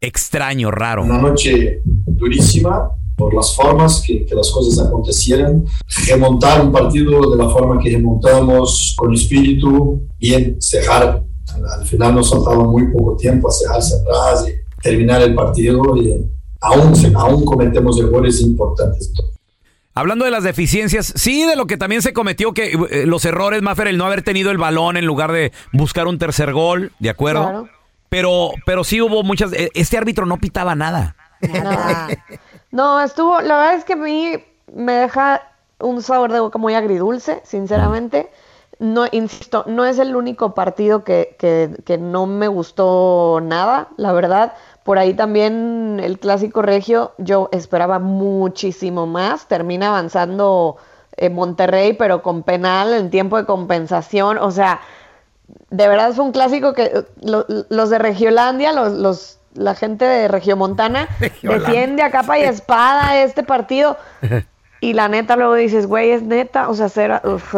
extraño, 0.00 0.70
raro. 0.70 1.04
Una 1.04 1.18
noche 1.18 1.80
durísima 1.84 2.90
por 3.16 3.34
las 3.34 3.54
formas 3.54 4.02
que, 4.04 4.24
que 4.26 4.34
las 4.34 4.50
cosas 4.50 4.84
acontecieran. 4.86 5.64
Remontar 6.08 6.60
un 6.60 6.72
partido 6.72 7.30
de 7.30 7.42
la 7.42 7.48
forma 7.50 7.80
que 7.80 7.90
remontamos, 7.90 8.94
con 8.96 9.14
espíritu, 9.14 10.02
bien, 10.18 10.56
cerrar. 10.60 11.22
Al, 11.54 11.66
al 11.80 11.86
final 11.86 12.14
nos 12.14 12.30
faltaba 12.30 12.64
muy 12.64 12.86
poco 12.92 13.16
tiempo 13.16 13.48
a 13.48 13.52
cerrarse 13.52 13.94
atrás 14.00 14.46
y 14.48 14.80
terminar 14.82 15.22
el 15.22 15.34
partido. 15.34 15.96
Y 15.96 16.24
aún, 16.60 16.94
se- 16.96 17.12
aún 17.14 17.44
cometemos 17.44 17.98
errores 18.00 18.40
importantes. 18.40 19.12
Hablando 19.94 20.24
de 20.24 20.30
las 20.30 20.42
deficiencias, 20.44 21.12
sí, 21.16 21.44
de 21.44 21.54
lo 21.54 21.66
que 21.66 21.76
también 21.76 22.00
se 22.00 22.14
cometió, 22.14 22.54
que 22.54 22.72
eh, 22.90 23.04
los 23.06 23.24
errores, 23.26 23.60
Maffer, 23.60 23.88
el 23.88 23.98
no 23.98 24.06
haber 24.06 24.22
tenido 24.22 24.50
el 24.50 24.56
balón 24.56 24.96
en 24.96 25.04
lugar 25.04 25.32
de 25.32 25.52
buscar 25.72 26.06
un 26.06 26.18
tercer 26.18 26.52
gol, 26.54 26.92
¿de 26.98 27.10
acuerdo? 27.10 27.42
Claro. 27.42 27.68
Pero, 28.08 28.50
pero 28.64 28.84
sí 28.84 29.00
hubo 29.02 29.22
muchas. 29.22 29.52
eh, 29.52 29.70
Este 29.74 29.98
árbitro 29.98 30.24
no 30.26 30.38
pitaba 30.38 30.74
nada. 30.74 31.16
Nada. 31.42 32.08
No, 32.70 33.00
estuvo, 33.02 33.40
la 33.42 33.58
verdad 33.58 33.74
es 33.74 33.84
que 33.84 33.92
a 33.94 33.96
mí 33.96 34.32
me 34.74 34.92
deja 34.92 35.42
un 35.78 36.00
sabor 36.02 36.32
de 36.32 36.40
boca 36.40 36.58
muy 36.58 36.74
agridulce, 36.74 37.42
sinceramente. 37.44 38.30
No, 38.82 39.04
insisto, 39.12 39.62
no 39.68 39.84
es 39.84 40.00
el 40.00 40.16
único 40.16 40.54
partido 40.54 41.04
que, 41.04 41.36
que, 41.38 41.70
que 41.84 41.98
no 41.98 42.26
me 42.26 42.48
gustó 42.48 43.38
nada, 43.40 43.88
la 43.96 44.12
verdad. 44.12 44.54
Por 44.82 44.98
ahí 44.98 45.14
también 45.14 46.00
el 46.02 46.18
clásico 46.18 46.62
regio, 46.62 47.12
yo 47.18 47.48
esperaba 47.52 48.00
muchísimo 48.00 49.06
más. 49.06 49.46
Termina 49.46 49.88
avanzando 49.90 50.78
eh, 51.16 51.30
Monterrey, 51.30 51.92
pero 51.92 52.22
con 52.22 52.42
penal 52.42 52.92
en 52.92 53.08
tiempo 53.10 53.36
de 53.36 53.44
compensación. 53.44 54.38
O 54.38 54.50
sea, 54.50 54.80
de 55.70 55.86
verdad 55.86 56.12
fue 56.12 56.24
un 56.24 56.32
clásico 56.32 56.72
que 56.72 56.84
eh, 56.86 57.04
lo- 57.22 57.46
los 57.68 57.88
de 57.88 57.98
Regiolandia, 58.00 58.72
los, 58.72 58.92
los, 58.94 59.38
la 59.54 59.76
gente 59.76 60.04
de 60.06 60.26
Regiomontana, 60.26 61.06
Regiolandia. 61.20 61.68
defiende 61.68 62.02
a 62.02 62.10
capa 62.10 62.36
y 62.40 62.42
espada 62.42 63.22
este 63.22 63.44
partido. 63.44 63.96
Y 64.80 64.94
la 64.94 65.06
neta 65.06 65.36
luego 65.36 65.54
dices, 65.54 65.86
güey, 65.86 66.10
es 66.10 66.24
neta. 66.24 66.68
O 66.68 66.74
sea, 66.74 66.88
será, 66.88 67.22
uf, 67.24 67.54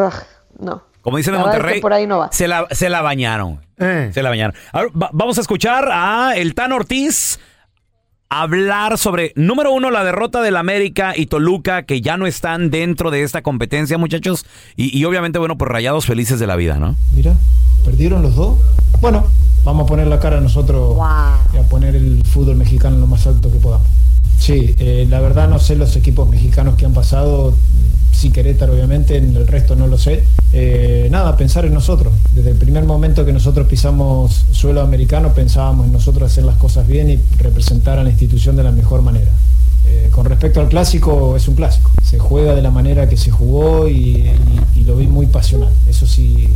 no. 0.58 0.82
Como 1.04 1.16
dicen 1.18 1.34
en 1.34 1.40
Monterrey, 1.42 1.74
que 1.76 1.80
por 1.80 1.92
ahí 1.92 2.06
no 2.06 2.18
va. 2.18 2.32
Se, 2.32 2.48
la, 2.48 2.66
se 2.72 2.88
la 2.88 3.00
bañaron. 3.02 3.60
Eh. 3.78 4.10
Se 4.12 4.22
la 4.22 4.30
bañaron. 4.30 4.56
Ahora, 4.72 4.88
va- 5.00 5.10
vamos 5.12 5.38
a 5.38 5.42
escuchar 5.42 5.88
a 5.92 6.32
el 6.34 6.54
Tan 6.54 6.72
Ortiz 6.72 7.38
hablar 8.30 8.98
sobre, 8.98 9.32
número 9.36 9.70
uno, 9.72 9.90
la 9.90 10.02
derrota 10.02 10.42
del 10.42 10.56
América 10.56 11.12
y 11.16 11.26
Toluca, 11.26 11.82
que 11.84 12.00
ya 12.00 12.16
no 12.16 12.26
están 12.26 12.70
dentro 12.70 13.10
de 13.12 13.22
esta 13.22 13.42
competencia, 13.42 13.96
muchachos. 13.98 14.44
Y, 14.76 14.96
y 14.98 15.04
obviamente, 15.04 15.38
bueno, 15.38 15.56
pues 15.56 15.70
rayados 15.70 16.06
felices 16.06 16.40
de 16.40 16.46
la 16.48 16.56
vida, 16.56 16.78
¿no? 16.78 16.96
Mira, 17.12 17.34
perdieron 17.84 18.22
los 18.22 18.34
dos. 18.34 18.58
Bueno, 19.00 19.26
vamos 19.62 19.84
a 19.84 19.86
poner 19.86 20.06
la 20.08 20.18
cara 20.18 20.40
nosotros 20.40 20.96
y 21.52 21.58
a 21.58 21.62
poner 21.68 21.94
el 21.94 22.22
fútbol 22.24 22.56
mexicano 22.56 22.98
lo 22.98 23.06
más 23.06 23.26
alto 23.26 23.52
que 23.52 23.58
podamos. 23.58 23.86
Sí, 24.38 24.74
eh, 24.78 25.06
la 25.08 25.20
verdad 25.20 25.48
no 25.48 25.58
sé 25.58 25.76
los 25.76 25.96
equipos 25.96 26.28
mexicanos 26.28 26.74
que 26.76 26.84
han 26.84 26.92
pasado, 26.92 27.54
sí 28.12 28.30
Querétaro 28.30 28.74
obviamente, 28.74 29.16
en 29.16 29.36
el 29.36 29.46
resto 29.46 29.76
no 29.76 29.86
lo 29.86 29.98
sé. 29.98 30.24
Eh, 30.52 31.08
nada, 31.10 31.36
pensar 31.36 31.64
en 31.64 31.74
nosotros. 31.74 32.12
Desde 32.34 32.50
el 32.50 32.56
primer 32.56 32.84
momento 32.84 33.24
que 33.24 33.32
nosotros 33.32 33.66
pisamos 33.66 34.44
suelo 34.52 34.80
americano 34.80 35.32
pensábamos 35.32 35.86
en 35.86 35.92
nosotros 35.92 36.30
hacer 36.30 36.44
las 36.44 36.56
cosas 36.56 36.86
bien 36.86 37.10
y 37.10 37.18
representar 37.38 37.98
a 37.98 38.04
la 38.04 38.10
institución 38.10 38.56
de 38.56 38.64
la 38.64 38.70
mejor 38.70 39.02
manera. 39.02 39.30
Eh, 39.86 40.08
con 40.10 40.24
respecto 40.24 40.60
al 40.60 40.68
clásico, 40.68 41.36
es 41.36 41.46
un 41.48 41.54
clásico. 41.54 41.90
Se 42.02 42.18
juega 42.18 42.54
de 42.54 42.62
la 42.62 42.70
manera 42.70 43.08
que 43.08 43.16
se 43.16 43.30
jugó 43.30 43.88
y, 43.88 44.30
lo 44.84 44.96
vi 44.96 45.06
muy 45.06 45.26
pasional. 45.26 45.70
Eso 45.88 46.06
sí 46.06 46.46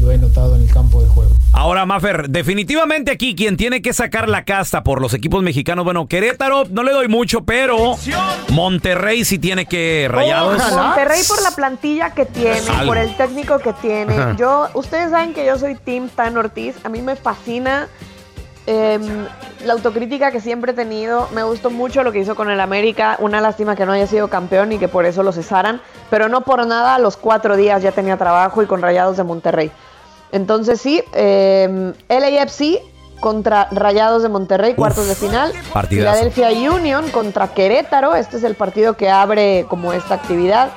lo 0.00 0.10
he 0.10 0.18
notado 0.18 0.56
en 0.56 0.62
el 0.62 0.68
campo 0.68 1.02
de 1.02 1.08
juego. 1.08 1.32
Ahora, 1.78 1.86
Mafer, 1.86 2.28
definitivamente 2.28 3.12
aquí 3.12 3.36
quien 3.36 3.56
tiene 3.56 3.80
que 3.80 3.92
sacar 3.92 4.28
la 4.28 4.44
casta 4.44 4.82
por 4.82 5.00
los 5.00 5.14
equipos 5.14 5.44
mexicanos, 5.44 5.84
bueno, 5.84 6.08
Querétaro 6.08 6.64
no 6.68 6.82
le 6.82 6.90
doy 6.90 7.06
mucho, 7.06 7.44
pero 7.44 7.94
Monterrey 8.48 9.24
sí 9.24 9.38
tiene 9.38 9.66
que 9.66 10.08
rayados. 10.10 10.60
Monterrey 10.74 11.20
por 11.28 11.40
la 11.40 11.52
plantilla 11.52 12.10
que 12.10 12.26
tiene, 12.26 12.68
Algo. 12.68 12.88
por 12.88 12.98
el 12.98 13.16
técnico 13.16 13.60
que 13.60 13.72
tiene. 13.74 14.18
Ajá. 14.18 14.34
Yo, 14.36 14.66
ustedes 14.74 15.12
saben 15.12 15.34
que 15.34 15.46
yo 15.46 15.56
soy 15.56 15.76
Team 15.76 16.08
Tan 16.08 16.36
Ortiz. 16.36 16.74
A 16.82 16.88
mí 16.88 17.00
me 17.00 17.14
fascina 17.14 17.86
em, 18.66 19.00
la 19.64 19.74
autocrítica 19.74 20.32
que 20.32 20.40
siempre 20.40 20.72
he 20.72 20.74
tenido. 20.74 21.28
Me 21.32 21.44
gustó 21.44 21.70
mucho 21.70 22.02
lo 22.02 22.10
que 22.10 22.18
hizo 22.18 22.34
con 22.34 22.50
el 22.50 22.58
América. 22.58 23.14
Una 23.20 23.40
lástima 23.40 23.76
que 23.76 23.86
no 23.86 23.92
haya 23.92 24.08
sido 24.08 24.26
campeón 24.26 24.72
y 24.72 24.78
que 24.78 24.88
por 24.88 25.06
eso 25.06 25.22
lo 25.22 25.30
cesaran. 25.30 25.80
Pero 26.10 26.28
no 26.28 26.40
por 26.40 26.66
nada, 26.66 26.96
a 26.96 26.98
los 26.98 27.16
cuatro 27.16 27.56
días 27.56 27.84
ya 27.84 27.92
tenía 27.92 28.16
trabajo 28.16 28.64
y 28.64 28.66
con 28.66 28.82
Rayados 28.82 29.16
de 29.16 29.22
Monterrey. 29.22 29.70
Entonces 30.32 30.80
sí, 30.80 31.02
em, 31.14 31.92
LAFC 32.08 32.82
contra 33.20 33.68
Rayados 33.72 34.22
de 34.22 34.28
Monterrey, 34.28 34.74
cuartos 34.74 35.08
de 35.08 35.14
final. 35.14 35.52
partidazo. 35.72 36.18
Philadelphia 36.18 36.70
Union 36.72 37.10
contra 37.10 37.48
Querétaro. 37.48 38.14
Este 38.14 38.36
es 38.36 38.44
el 38.44 38.54
partido 38.54 38.96
que 38.96 39.10
abre 39.10 39.66
como 39.68 39.92
esta 39.92 40.14
actividad. 40.14 40.70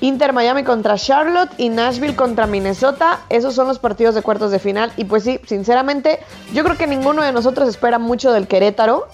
Inter 0.00 0.32
Miami 0.32 0.64
contra 0.64 0.96
Charlotte 0.96 1.50
y 1.56 1.68
Nashville 1.68 2.16
contra 2.16 2.46
Minnesota. 2.46 3.20
Esos 3.28 3.54
son 3.54 3.68
los 3.68 3.78
partidos 3.78 4.14
de 4.14 4.22
cuartos 4.22 4.50
de 4.50 4.58
final. 4.58 4.92
Y 4.96 5.04
pues 5.04 5.22
sí, 5.22 5.40
sinceramente, 5.46 6.20
yo 6.52 6.64
creo 6.64 6.76
que 6.76 6.86
ninguno 6.86 7.22
de 7.22 7.32
nosotros 7.32 7.68
espera 7.68 7.98
mucho 7.98 8.32
del 8.32 8.46
Querétaro, 8.46 9.08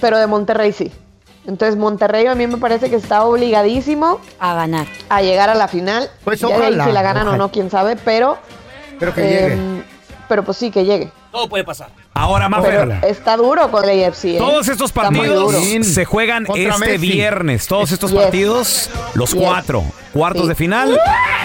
pero 0.00 0.18
de 0.18 0.26
Monterrey 0.26 0.72
sí. 0.72 0.92
Entonces 1.46 1.76
Monterrey 1.76 2.26
a 2.26 2.34
mí 2.34 2.46
me 2.46 2.56
parece 2.58 2.90
que 2.90 2.96
está 2.96 3.24
obligadísimo 3.24 4.20
a 4.40 4.54
ganar, 4.54 4.86
a 5.08 5.22
llegar 5.22 5.48
a 5.48 5.54
la 5.54 5.68
final. 5.68 6.10
Pues 6.24 6.40
Ya 6.40 6.48
de 6.58 6.66
ahí 6.66 6.80
si 6.84 6.92
la 6.92 7.02
ganan 7.02 7.28
o 7.28 7.36
no, 7.36 7.50
quién 7.50 7.70
sabe, 7.70 7.96
pero 7.96 8.36
Pero 8.98 9.14
que 9.14 9.20
eh, 9.22 9.48
llegue. 9.50 9.82
pero 10.28 10.42
pues 10.44 10.56
sí 10.58 10.70
que 10.70 10.84
llegue. 10.84 11.10
Todo 11.30 11.48
puede 11.48 11.64
pasar. 11.64 11.88
Ahora, 12.14 12.48
Pero 12.48 12.86
Mafer, 12.86 13.10
está 13.10 13.36
duro 13.36 13.70
con 13.70 13.86
el 13.88 14.04
AFC. 14.04 14.24
¿eh? 14.24 14.38
todos 14.38 14.68
estos 14.68 14.90
partidos 14.92 15.54
se 15.82 16.04
juegan 16.06 16.44
Contra 16.46 16.74
este 16.74 16.86
Messi. 16.92 16.96
viernes. 17.12 17.66
Todos 17.66 17.92
estos 17.92 18.10
Yes. 18.10 18.20
partidos, 18.22 18.90
los 19.14 19.32
Yes. 19.32 19.42
cuatro. 19.42 19.84
Cuartos 20.16 20.42
Sí. 20.42 20.48
de 20.48 20.54
final. 20.54 21.00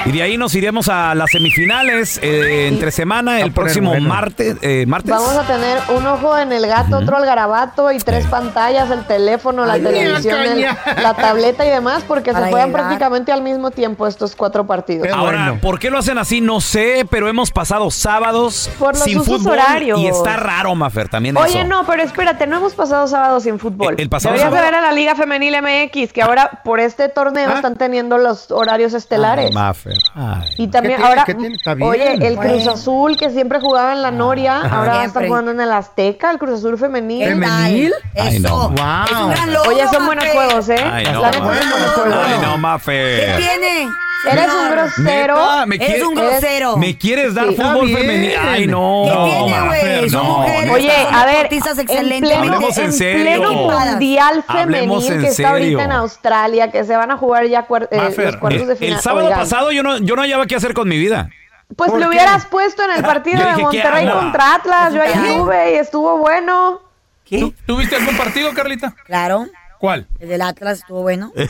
Y 0.06 0.12
de 0.12 0.22
ahí 0.24 0.38
nos 0.38 0.56
iremos 0.56 0.88
a 0.90 1.14
las 1.14 1.30
semifinales 1.32 2.20
eh, 2.24 2.68
entre 2.68 2.92
semana 2.92 3.40
el 3.42 3.52
próximo 3.52 3.92
bueno. 3.92 4.08
martes. 4.10 4.58
eh, 4.62 4.86
martes. 4.88 5.12
Vamos 5.12 5.36
a 5.36 5.44
tener 5.46 5.78
un 5.96 6.06
ojo 6.08 6.38
en 6.38 6.52
el 6.52 6.66
gato, 6.66 6.98
otro 6.98 7.18
al 7.18 7.26
garabato 7.26 7.92
y 7.92 8.00
tres 8.00 8.26
pantallas, 8.28 8.90
el 8.90 9.06
teléfono, 9.06 9.66
la 9.66 9.74
Ay, 9.74 9.82
televisión, 9.84 10.40
el- 10.42 10.62
la 10.62 11.14
tableta 11.14 11.66
y 11.66 11.70
demás, 11.70 12.04
porque 12.08 12.32
Para 12.32 12.46
se 12.46 12.52
juegan 12.52 12.70
llegar. 12.70 12.82
prácticamente 12.84 13.32
al 13.32 13.42
mismo 13.44 13.70
tiempo 13.72 14.08
estos 14.08 14.36
cuatro 14.36 14.66
partidos. 14.66 15.06
Qué 15.06 15.14
Ahora, 15.14 15.46
bueno. 15.46 15.62
¿por 15.62 15.78
qué 15.78 15.90
lo 15.92 16.00
hacen 16.00 16.18
así? 16.18 16.42
No 16.42 16.62
sé, 16.62 17.06
pero 17.10 17.28
hemos 17.28 17.52
pasado 17.52 17.92
sábados 17.92 18.70
Por 18.80 18.96
los 18.96 19.04
sin 19.04 19.20
usos 19.20 19.38
fútbol 19.38 19.54
horarios. 19.60 20.00
y 20.00 20.08
está 20.08 20.38
raro, 20.38 20.74
Mafer, 20.74 21.10
también 21.10 21.38
Oye, 21.38 21.60
eso. 21.60 21.68
no, 21.68 21.86
pero 21.86 22.02
espérate, 22.04 22.48
no 22.48 22.58
hemos 22.58 22.74
pasado 22.74 23.08
sábado 23.08 23.40
sin 23.40 23.60
fútbol. 23.60 23.94
El- 23.96 24.02
el 24.02 24.10
pasado 24.10 24.34
Deberías 24.34 24.52
de 24.52 24.58
sábado- 24.58 24.72
ver 24.78 24.84
a 24.84 24.88
la 24.90 24.96
Liga 24.96 25.16
Femenil 25.16 25.56
MX, 25.62 26.12
que 26.14 26.22
ahora 26.24 26.62
por 26.64 26.80
este 26.80 27.08
torneo 27.10 27.50
Ah. 27.52 27.56
están 27.56 27.76
teniendo 27.76 28.18
los 28.18 28.52
horarios 28.62 28.94
estelares. 28.94 29.48
Ay, 29.48 29.54
Mafer. 29.54 29.98
Ay. 30.16 30.50
Y 30.58 30.68
también 30.68 30.96
tiene? 30.98 31.10
ahora, 31.10 31.24
¿Qué 31.26 31.34
tiene? 31.36 31.56
Está 31.56 31.74
bien. 31.74 31.90
oye, 31.90 32.14
el 32.28 32.36
Bueno. 32.36 32.54
Cruz 32.54 32.68
Azul 32.68 33.18
que 33.18 33.30
siempre 33.30 33.60
jugaba 33.60 33.92
en 33.94 34.02
la 34.02 34.12
Noria, 34.12 34.62
ahora 34.62 34.94
va 34.96 35.02
a 35.02 35.06
estar 35.06 35.28
jugando 35.28 35.52
en 35.52 35.60
el 35.62 35.72
Azteca, 35.72 36.32
el 36.32 36.38
Cruz 36.38 36.60
Azul 36.60 36.78
femenil. 36.78 37.20
¿Qué? 37.26 37.30
¿Femenil? 37.32 37.94
Ay, 38.16 38.38
Eso. 38.38 38.48
no. 38.48 38.70
Wow. 38.70 39.06
Es 39.06 39.12
un 39.12 39.30
gran 39.32 39.54
logro, 39.54 39.72
Oye, 39.72 39.88
son 39.92 40.06
buenos 40.06 40.26
Mafe. 40.26 40.38
juegos, 40.38 40.70
¿eh? 40.70 40.76
Ay, 40.92 41.04
no, 41.06 41.22
la 41.22 41.32
buenos 41.32 41.92
juegos. 41.94 42.16
Ay, 42.26 42.40
no, 42.42 42.52
¿Qué 42.54 42.58
Mafer. 42.58 43.38
tiene? 43.38 43.90
Eres 44.30 44.48
un 44.54 44.72
grosero. 44.72 45.36
Neta, 45.36 45.66
¿me 45.66 45.76
Eres 45.76 45.88
quieres- 45.88 46.04
un 46.06 46.14
grosero. 46.16 46.78
¿Me 46.78 46.98
quieres 46.98 47.34
dar 47.34 47.48
Sí. 47.50 47.56
fútbol 47.56 47.88
Está 47.90 47.98
bien. 47.98 47.98
femenino? 47.98 48.42
Ay, 48.50 48.68
no. 48.68 49.04
¿Qué 49.06 49.16
no, 49.16 49.46
tiene, 49.46 49.68
güey? 49.68 50.10
Son 50.10 50.28
no, 50.28 50.38
mujeres. 50.38 50.72
Oye, 50.72 50.92
a 51.12 51.26
ver, 51.26 51.36
deportistas 51.36 51.74
en 51.78 51.80
excelentemente 51.82 52.28
pleno, 52.28 52.54
Hablemos 52.54 52.78
en 52.78 52.84
en 52.86 52.94
serio. 52.94 53.24
pleno 53.24 53.54
mundial 53.54 54.44
Hablemos 54.48 55.10
en 55.10 55.22
que 55.22 55.28
está 55.28 55.50
ahorita 55.50 55.84
en 55.84 55.92
Australia, 55.92 56.72
que 56.72 56.84
se 56.84 56.96
van 56.96 57.12
a 57.12 57.18
jugar 57.18 57.46
ya 57.48 57.66
cuar- 57.68 57.88
eh, 57.92 57.98
Mafer, 57.98 58.26
los 58.26 58.38
cuartos 58.38 58.68
de 58.68 58.74
el, 58.74 58.80
final. 58.80 58.96
el 58.98 59.02
sábado 59.02 59.26
Oigan, 59.28 59.40
pasado 59.40 59.72
yo 59.72 59.84
no, 59.84 59.98
yo 59.98 60.16
no 60.16 60.22
hallaba 60.22 60.46
qué 60.46 60.56
hacer 60.56 60.74
con 60.74 60.88
mi 60.88 60.98
vida. 60.98 61.30
Pues 61.76 61.90
¿Por 61.90 62.00
lo 62.00 62.10
qué? 62.10 62.16
hubieras 62.18 62.46
puesto 62.48 62.84
en 62.84 62.92
el 62.92 63.02
partido 63.04 63.40
Yo 63.40 63.46
de 63.46 63.56
dije, 63.56 63.68
¿qué 63.72 63.78
Monterrey 63.78 64.06
hago? 64.08 64.20
contra 64.20 64.56
Atlas. 64.56 64.94
Yo 64.94 65.02
ahí 65.02 65.14
¿Qué? 65.14 65.30
estuve 65.32 65.72
y 65.74 65.76
estuvo 65.78 66.18
bueno. 66.18 66.82
¿Tú, 67.30 67.54
¿Tú 67.66 67.78
viste 67.78 67.96
algún 67.96 68.18
partido, 68.18 68.54
Carlita? 68.54 68.94
Claro. 69.06 69.48
¿Cuál? 69.82 70.06
El 70.20 70.30
del 70.30 70.42
Atlas 70.44 70.78
estuvo 70.78 71.02
bueno. 71.02 71.32
¿Eh? 71.36 71.50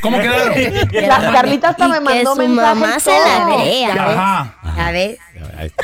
¿Cómo 0.00 0.18
quedaron? 0.20 0.54
La 0.92 1.32
Carlita 1.32 1.70
hasta 1.70 1.88
me 1.88 1.98
mandó 2.00 2.34
su 2.36 2.38
mensajes. 2.42 2.76
mamá 2.80 3.00
se 3.00 3.10
la 3.10 3.46
vea. 3.56 3.92
Ajá. 3.92 4.54
A 4.86 4.90
ver. 4.92 5.18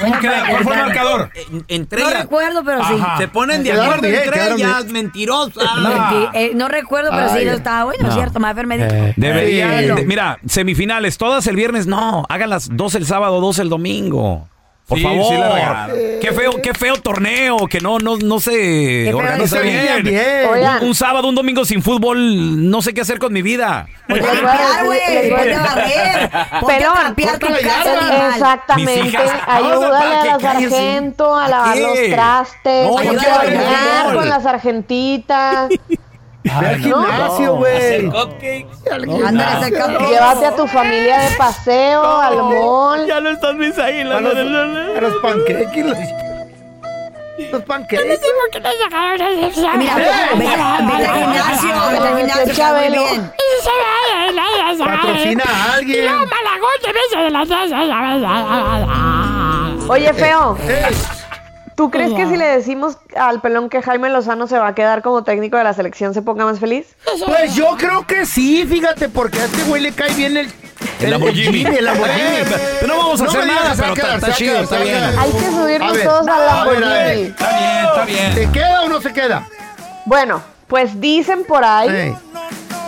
¿Cómo 0.01 0.19
quedaron? 0.21 0.49
¿Cuál 0.51 0.63
fue 0.63 0.75
el 0.77 0.81
marcador? 0.81 1.31
Entre 1.67 2.01
No 2.05 2.11
recuerdo, 2.11 2.63
pero 2.65 2.85
sí. 2.85 2.95
Ajá. 3.01 3.19
Se 3.19 3.27
ponen 3.27 3.65
de 3.65 3.73
acuerdo 3.73 4.07
entre 4.07 4.53
ellas, 4.55 4.85
mentirosas. 4.87 5.65
Menti- 5.77 6.31
eh, 6.35 6.53
no 6.55 6.69
recuerdo, 6.69 7.11
pero 7.11 7.29
sí, 7.37 7.45
no 7.45 7.51
estaba 7.53 7.83
bueno, 7.85 8.07
No. 8.07 8.15
¿cierto? 8.15 8.39
Mafer 8.39 8.67
me 8.69 8.79
dijo. 8.79 9.13
Deberían, 9.17 9.81
Sí. 9.81 9.87
de- 10.03 10.07
mira, 10.07 10.39
semifinales, 10.47 11.19
todas 11.19 11.45
el 11.49 11.57
viernes, 11.57 11.89
no, 11.89 12.25
hagan 12.29 12.51
las 12.51 12.69
dos 12.77 12.95
el 12.95 13.07
sábado, 13.07 13.41
dos 13.41 13.59
el 13.59 13.69
domingo. 13.69 14.49
Por 14.87 14.99
Sí, 14.99 15.05
favor. 15.05 15.25
sí 15.29 15.35
la 15.39 15.89
qué 16.21 16.33
feo, 16.33 16.61
qué 16.61 16.75
feo 16.75 16.97
torneo, 16.97 17.67
que 17.69 17.81
no, 17.81 17.99
no, 17.99 18.17
no 18.17 18.41
se 18.41 19.13
organiza 19.15 19.61
bien. 19.61 20.09
Un, 20.83 20.89
un 20.89 20.95
sábado, 20.95 21.29
un 21.29 21.35
domingo 21.35 21.65
sin 21.65 21.83
fútbol, 21.83 22.69
no 22.69 22.83
sé 22.83 22.93
qué 22.93 23.01
hacer 23.01 23.19
con 23.19 23.33
mi 23.33 23.43
vida. 23.43 23.87
Les 24.09 24.21
voy 24.21 24.29
a 24.31 24.85
güey, 24.85 25.01
a- 25.01 25.37
ponte 25.37 25.57
barrer. 25.59 26.31
Ponte 26.61 27.39
tu 27.39 27.47
casa. 27.63 28.29
Exactamente. 28.35 29.19
Ayúdale 29.47 30.17
a- 30.17 30.25
la 30.25 30.41
sargento 30.41 31.37
a 31.37 31.49
lavar 31.49 31.77
los 31.79 31.99
trastes. 32.11 32.91
Ayúdale 32.99 33.31
a 33.31 33.39
bañar 33.39 34.15
con 34.15 34.29
la 34.29 34.41
sargentita. 34.41 35.69
Ve 36.45 36.51
al 36.51 36.77
gimnasio, 36.81 37.55
güey. 37.57 38.11
Llévate 40.09 40.47
a 40.47 40.57
tu 40.57 40.67
familia 40.67 41.19
de 41.21 41.37
paseo, 41.37 42.03
al 42.21 42.37
mall. 42.37 43.07
no 43.21 43.31
están 43.31 43.59
mis 43.59 43.79
águilas. 43.79 44.19
A 44.19 44.21
los, 44.21 44.35
a 44.37 45.01
los 45.01 45.15
panqueques. 45.23 45.87
Los, 45.87 45.99
los 47.53 47.63
panqueques. 47.63 48.07
Mira, 49.79 49.95
vete 50.37 50.47
vete 50.99 51.07
al 51.07 51.19
gimnasio, 51.19 51.69
vete 51.91 52.09
al 52.09 52.17
gimnasio, 52.19 52.55
Chabelo. 52.55 53.05
bien. 53.05 53.33
Patrocina 54.97 55.45
a 55.47 55.75
alguien. 55.75 56.05
Oye, 59.89 60.13
feo. 60.15 60.57
¿Tú 61.83 61.91
crees 61.91 62.13
que 62.13 62.29
si 62.29 62.37
le 62.37 62.47
decimos 62.47 62.97
al 63.17 63.41
pelón 63.41 63.69
que 63.69 63.83
Jaime 63.83 64.09
Lozano 64.09 64.47
se 64.47 64.57
va 64.57 64.69
a 64.69 64.75
quedar 64.77 65.03
como 65.03 65.25
técnico 65.25 65.57
de 65.57 65.65
la 65.65 65.75
selección 65.75 66.15
se 66.15 66.23
ponga 66.23 66.45
más 66.45 66.61
feliz? 66.61 66.87
Pues 67.27 67.57
yo 67.57 67.77
creo 67.77 68.07
que 68.07 68.25
sí, 68.25 68.65
fíjate, 68.65 69.09
porque 69.09 69.41
a 69.41 69.47
este 69.47 69.65
güey 69.65 69.83
le 69.83 69.91
cae 69.91 70.15
bien 70.15 70.37
el... 70.37 70.49
El 71.01 71.11
Lamborghini. 71.11 71.63
El 71.65 71.85
Lamborghini. 71.85 72.37
Eh, 72.37 72.85
no 72.87 72.99
vamos 72.99 73.21
a 73.21 73.25
hacer 73.25 73.47
nada, 73.49 73.71
que 73.71 73.75
se 73.77 73.83
va 73.83 73.89
pero 73.89 73.93
a 73.93 73.95
quedar, 73.97 74.15
está- 74.19 74.33
chido, 74.33 74.61
está 74.61 74.79
bien. 74.79 75.03
Hay 75.19 75.33
que 75.33 75.51
subirnos 75.51 75.93
ver, 75.93 76.07
todos 76.07 76.29
al 76.29 76.29
a 76.29 76.39
ver, 76.39 76.49
a 76.49 76.65
ver. 76.65 76.81
Lamborghini. 76.81 77.29
Está 77.31 77.59
bien, 77.59 77.85
está 77.87 78.05
bien. 78.05 78.33
¿Se 78.35 78.53
queda 78.53 78.83
o 78.83 78.89
no 78.89 79.01
se 79.01 79.13
queda? 79.13 79.49
Bueno, 80.05 80.41
pues 80.69 81.01
dicen 81.01 81.43
por 81.43 81.65
ahí 81.65 82.15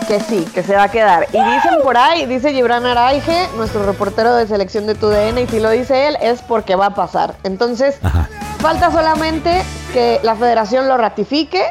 que 0.07 0.21
sí, 0.21 0.47
que 0.53 0.63
se 0.63 0.73
va 0.73 0.83
a 0.83 0.89
quedar. 0.89 1.27
Y 1.33 1.37
dicen 1.37 1.73
por 1.83 1.97
ahí, 1.97 2.25
dice 2.27 2.53
Gibran 2.53 2.85
Araige, 2.85 3.49
nuestro 3.57 3.85
reportero 3.85 4.35
de 4.35 4.47
selección 4.47 4.87
de 4.87 4.95
TUDN, 4.95 5.37
y 5.39 5.47
si 5.47 5.59
lo 5.59 5.69
dice 5.69 6.07
él 6.07 6.17
es 6.21 6.41
porque 6.41 6.75
va 6.77 6.85
a 6.85 6.95
pasar. 6.95 7.35
Entonces, 7.43 7.97
falta 8.65 8.89
solamente 8.89 9.61
que 9.93 10.19
la 10.23 10.35
federación 10.35 10.87
lo 10.87 10.97
ratifique. 10.97 11.69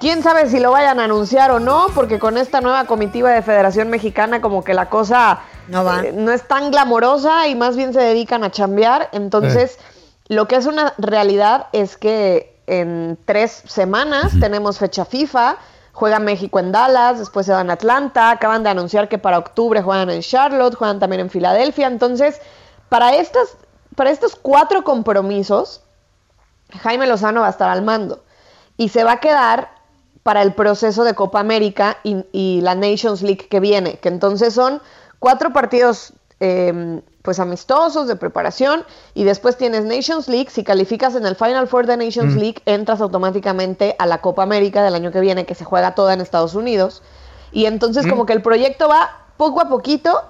Quién 0.00 0.24
sabe 0.24 0.50
si 0.50 0.58
lo 0.58 0.72
vayan 0.72 0.98
a 0.98 1.04
anunciar 1.04 1.52
o 1.52 1.60
no, 1.60 1.86
porque 1.94 2.18
con 2.18 2.36
esta 2.36 2.60
nueva 2.60 2.84
comitiva 2.86 3.30
de 3.30 3.42
Federación 3.42 3.90
Mexicana 3.90 4.40
como 4.40 4.64
que 4.64 4.74
la 4.74 4.90
cosa 4.90 5.38
No 5.68 5.84
va. 5.84 6.00
eh, 6.00 6.10
no 6.12 6.32
es 6.32 6.42
tan 6.48 6.72
glamorosa 6.72 7.46
y 7.46 7.54
más 7.54 7.76
bien 7.76 7.92
se 7.92 8.00
dedican 8.00 8.42
a 8.42 8.50
chambear. 8.50 9.08
Entonces, 9.12 9.78
lo 10.26 10.48
que 10.48 10.56
es 10.56 10.66
una 10.66 10.94
realidad 10.98 11.68
es 11.70 11.96
que 11.96 12.60
en 12.66 13.16
tres 13.24 13.62
semanas 13.64 14.32
tenemos 14.40 14.80
fecha 14.80 15.04
FIFA, 15.04 15.58
juega 15.92 16.18
México 16.18 16.58
en 16.58 16.72
Dallas, 16.72 17.20
después 17.20 17.46
se 17.46 17.52
van 17.52 17.70
a 17.70 17.74
Atlanta, 17.74 18.32
acaban 18.32 18.64
de 18.64 18.70
anunciar 18.70 19.08
que 19.08 19.18
para 19.18 19.38
octubre 19.38 19.80
juegan 19.80 20.10
en 20.10 20.22
Charlotte, 20.22 20.74
juegan 20.74 20.98
también 20.98 21.20
en 21.20 21.30
Filadelfia. 21.30 21.86
Entonces, 21.86 22.40
para, 22.88 23.14
estas, 23.14 23.56
para 23.94 24.10
estos 24.10 24.34
cuatro 24.34 24.82
compromisos, 24.82 25.82
Jaime 26.80 27.06
Lozano 27.06 27.40
va 27.40 27.46
a 27.48 27.50
estar 27.50 27.68
al 27.70 27.82
mando 27.82 28.22
y 28.76 28.88
se 28.88 29.04
va 29.04 29.12
a 29.12 29.20
quedar 29.20 29.70
para 30.22 30.42
el 30.42 30.54
proceso 30.54 31.04
de 31.04 31.14
Copa 31.14 31.38
América 31.40 31.98
y, 32.02 32.24
y 32.32 32.60
la 32.62 32.74
Nations 32.74 33.22
League 33.22 33.46
que 33.48 33.60
viene, 33.60 33.98
que 33.98 34.08
entonces 34.08 34.52
son 34.54 34.82
cuatro 35.20 35.52
partidos 35.52 36.12
eh, 36.40 37.00
pues 37.22 37.38
amistosos 37.40 38.06
de 38.08 38.16
preparación 38.16 38.84
y 39.14 39.24
después 39.24 39.56
tienes 39.56 39.84
Nations 39.84 40.28
League, 40.28 40.50
si 40.50 40.64
calificas 40.64 41.14
en 41.14 41.26
el 41.26 41.34
Final 41.36 41.66
Four 41.68 41.86
de 41.86 41.96
Nations 41.96 42.34
Mm. 42.34 42.38
League 42.38 42.62
entras 42.66 43.00
automáticamente 43.00 43.96
a 43.98 44.06
la 44.06 44.20
Copa 44.20 44.42
América 44.42 44.82
del 44.82 44.94
año 44.94 45.10
que 45.12 45.20
viene 45.20 45.46
que 45.46 45.54
se 45.54 45.64
juega 45.64 45.94
toda 45.94 46.12
en 46.12 46.20
Estados 46.20 46.54
Unidos 46.54 47.02
y 47.52 47.66
entonces 47.66 48.06
Mm. 48.06 48.10
como 48.10 48.26
que 48.26 48.32
el 48.32 48.42
proyecto 48.42 48.88
va 48.88 49.26
poco 49.36 49.60
a 49.60 49.68
poquito 49.68 50.22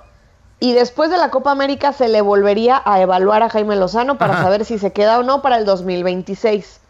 y 0.61 0.73
después 0.73 1.11
de 1.11 1.19
la 1.19 1.31
Copa 1.31 1.51
América 1.51 1.93
se 1.93 2.09
le 2.09 2.21
volvería 2.23 2.81
a 2.85 3.01
evaluar 3.01 3.43
a 3.43 3.51
Jaime 3.51 3.77
Lozano 3.77 4.17
para 4.19 4.35
Ajá. 4.35 4.43
saber 4.45 4.65
si 4.65 4.79
se 4.79 4.93
queda 4.93 5.19
o 5.19 5.23
no 5.23 5.43
para 5.43 5.59
el 5.59 5.65
2026. 5.67 6.81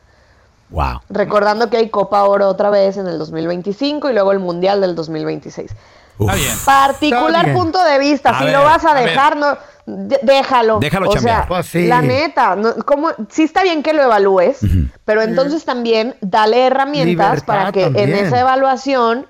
Wow. 0.71 1.01
Recordando 1.09 1.71
que 1.71 1.77
hay 1.77 1.91
Copa 1.91 2.25
Oro 2.25 2.49
otra 2.49 2.71
vez 2.71 2.97
en 2.97 3.07
el 3.07 3.19
2025 3.19 4.11
y 4.11 4.13
luego 4.13 4.33
el 4.33 4.39
Mundial 4.41 4.81
del 4.81 4.95
2026. 4.95 5.71
Está 6.19 6.35
bien. 6.35 6.57
Particular 6.65 7.29
Está 7.29 7.43
bien. 7.43 7.57
punto 7.57 7.83
de 7.85 7.99
vista, 7.99 8.31
A 8.31 8.39
si 8.39 8.45
ver, 8.45 8.55
lo 8.55 8.65
vas 8.65 8.85
a 8.85 8.95
dejar, 8.95 9.37
no, 9.37 9.57
de- 9.87 10.19
déjalo. 10.23 10.79
Déjalo 10.81 11.09
o 11.09 11.15
chambear. 11.15 11.39
sea, 11.43 11.49
Pues 11.49 11.67
sí. 11.67 11.87
la 11.87 12.03
neta, 12.03 12.57
no, 12.57 12.75
¿cómo? 12.85 13.11
sí 13.29 13.45
está 13.45 13.63
bien 13.63 13.83
que 13.85 13.93
lo 13.93 14.03
evalúes, 14.03 14.59
pero 15.05 15.23
entonces 15.23 15.65
también 15.65 16.17
dale 16.21 16.67
herramientas 16.67 17.07
Libertad 17.07 17.45
para 17.47 17.73
que 17.73 17.85
en 17.85 18.13
esa 18.13 18.41
evaluación 18.41 19.27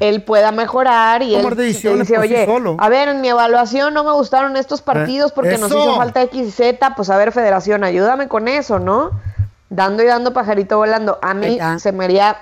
él 0.00 0.22
pueda 0.22 0.50
mejorar 0.50 1.22
y 1.22 1.34
Tomar 1.36 1.52
él 1.52 1.58
dice, 1.58 2.04
sí 2.06 2.14
oye, 2.16 2.46
solo". 2.46 2.76
a 2.80 2.88
ver, 2.88 3.08
en 3.08 3.20
mi 3.20 3.28
evaluación 3.28 3.92
no 3.94 4.02
me 4.02 4.12
gustaron 4.12 4.56
estos 4.56 4.80
partidos 4.80 5.32
porque 5.32 5.58
nos 5.58 5.70
hizo 5.70 5.96
falta 5.96 6.22
X 6.22 6.40
y 6.48 6.50
Z, 6.50 6.94
pues 6.96 7.10
a 7.10 7.16
ver, 7.16 7.30
federación, 7.32 7.84
ayúdame 7.84 8.28
con 8.28 8.48
eso, 8.48 8.78
¿no? 8.78 9.10
Dando 9.70 10.02
y 10.02 10.06
dando 10.06 10.32
pajarito 10.32 10.78
volando. 10.78 11.18
A 11.20 11.34
mí 11.34 11.58
se 11.78 11.92
me 11.92 12.04
haría 12.06 12.36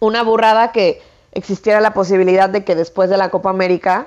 una 0.00 0.22
burrada 0.22 0.72
que 0.72 1.02
existiera 1.32 1.80
la 1.80 1.92
posibilidad 1.92 2.48
de 2.48 2.64
que 2.64 2.74
después 2.74 3.10
de 3.10 3.18
la 3.18 3.28
Copa 3.28 3.50
América 3.50 4.06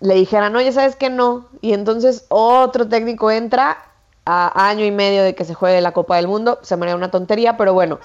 le 0.00 0.14
dijeran, 0.14 0.54
oye, 0.56 0.72
¿sabes 0.72 0.96
qué 0.96 1.10
no? 1.10 1.48
Y 1.60 1.72
entonces 1.74 2.24
otro 2.28 2.88
técnico 2.88 3.30
entra 3.30 3.78
a 4.26 4.68
año 4.68 4.84
y 4.84 4.90
medio 4.90 5.22
de 5.22 5.34
que 5.34 5.44
se 5.44 5.54
juegue 5.54 5.80
la 5.80 5.92
Copa 5.92 6.16
del 6.16 6.28
Mundo. 6.28 6.58
Se 6.62 6.76
me 6.76 6.84
haría 6.84 6.94
una 6.94 7.10
tontería, 7.10 7.56
pero 7.56 7.72
bueno, 7.74 7.98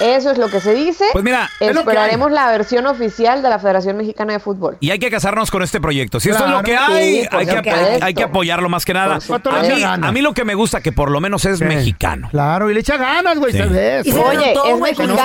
eso 0.00 0.30
es 0.30 0.36
lo 0.36 0.48
que 0.48 0.60
se 0.60 0.74
dice. 0.74 1.04
Pues 1.12 1.24
mira, 1.24 1.48
es 1.58 1.68
lo 1.68 1.84
que 1.84 1.90
esperaremos 1.90 2.30
la 2.32 2.50
versión 2.50 2.86
oficial 2.86 3.40
de 3.40 3.48
la 3.48 3.58
Federación 3.58 3.96
Mexicana 3.96 4.32
de 4.34 4.40
Fútbol. 4.40 4.76
Y 4.80 4.90
hay 4.90 4.98
que 4.98 5.10
casarnos 5.10 5.50
con 5.50 5.62
este 5.62 5.80
proyecto. 5.80 6.20
Si 6.20 6.28
esto 6.28 6.44
es 6.44 6.50
lo 6.50 6.62
que 6.62 6.76
hay, 6.76 7.22
sí, 7.22 7.28
hay, 7.30 7.46
que, 7.46 7.98
hay 8.02 8.14
que 8.14 8.24
apoyarlo 8.24 8.68
más 8.68 8.84
que 8.84 8.94
nada. 8.94 9.16
A 9.16 9.62
mí, 9.62 9.82
a 9.82 10.12
mí 10.12 10.20
lo 10.20 10.34
que 10.34 10.44
me 10.44 10.54
gusta 10.54 10.80
que 10.82 10.92
por 10.92 11.10
lo 11.10 11.20
menos 11.20 11.44
es 11.46 11.58
Sí. 11.58 11.64
mexicano. 11.64 12.28
Claro, 12.30 12.68
y 12.70 12.74
le 12.74 12.80
echa 12.80 12.96
ganas, 12.96 13.38
güey, 13.38 13.52
Sí. 13.52 13.58
se 13.58 13.66
ve. 13.66 14.02
Y 14.04 14.12
se 14.12 14.18
Oye, 14.18 14.52
es 14.52 14.78
mexicano. 14.80 15.16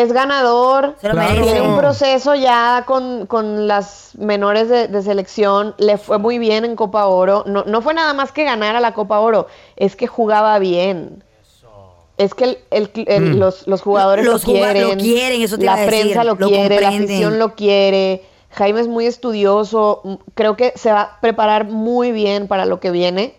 Es 0.00 0.10
ganador, 0.12 0.94
Claro. 1.00 1.42
tiene 1.42 1.60
un 1.60 1.76
proceso 1.76 2.34
ya 2.34 2.84
con, 2.86 3.26
con 3.26 3.66
las 3.68 4.12
menores 4.16 4.68
de, 4.70 4.88
de 4.88 5.02
selección, 5.02 5.74
le 5.78 5.98
fue 5.98 6.16
muy 6.18 6.38
bien 6.38 6.64
en 6.64 6.76
Copa 6.76 7.06
Oro, 7.06 7.44
no, 7.46 7.64
no 7.64 7.82
fue 7.82 7.92
nada 7.92 8.14
más 8.14 8.32
que 8.32 8.44
ganar 8.44 8.74
a 8.74 8.80
la 8.80 8.94
Copa 8.94 9.20
Oro, 9.20 9.48
es 9.76 9.94
que 9.94 10.06
jugaba 10.06 10.58
bien. 10.58 11.22
Es 12.18 12.34
que 12.34 12.44
el- 12.44 12.58
el- 12.70 12.90
el- 13.06 13.34
Mm. 13.34 13.38
los, 13.38 13.66
los 13.66 13.82
jugadores 13.82 14.24
Los 14.24 14.46
lo 14.46 14.52
quieren, 14.54 14.88
lo 14.88 14.96
quieren, 15.02 15.42
eso 15.42 15.58
te 15.58 15.64
la 15.64 15.76
decir, 15.76 15.88
prensa 15.88 16.24
lo, 16.24 16.36
lo 16.36 16.48
quiere, 16.48 16.80
la 16.80 16.88
afición 16.88 17.38
lo 17.38 17.54
quiere. 17.54 18.22
Jaime 18.50 18.80
es 18.80 18.88
muy 18.88 19.06
estudioso, 19.06 20.02
m- 20.04 20.18
creo 20.34 20.56
que 20.56 20.72
se 20.76 20.92
va 20.92 21.00
a 21.02 21.20
preparar 21.20 21.64
muy 21.66 22.12
bien 22.12 22.48
para 22.48 22.64
lo 22.66 22.80
que 22.80 22.90
viene 22.90 23.34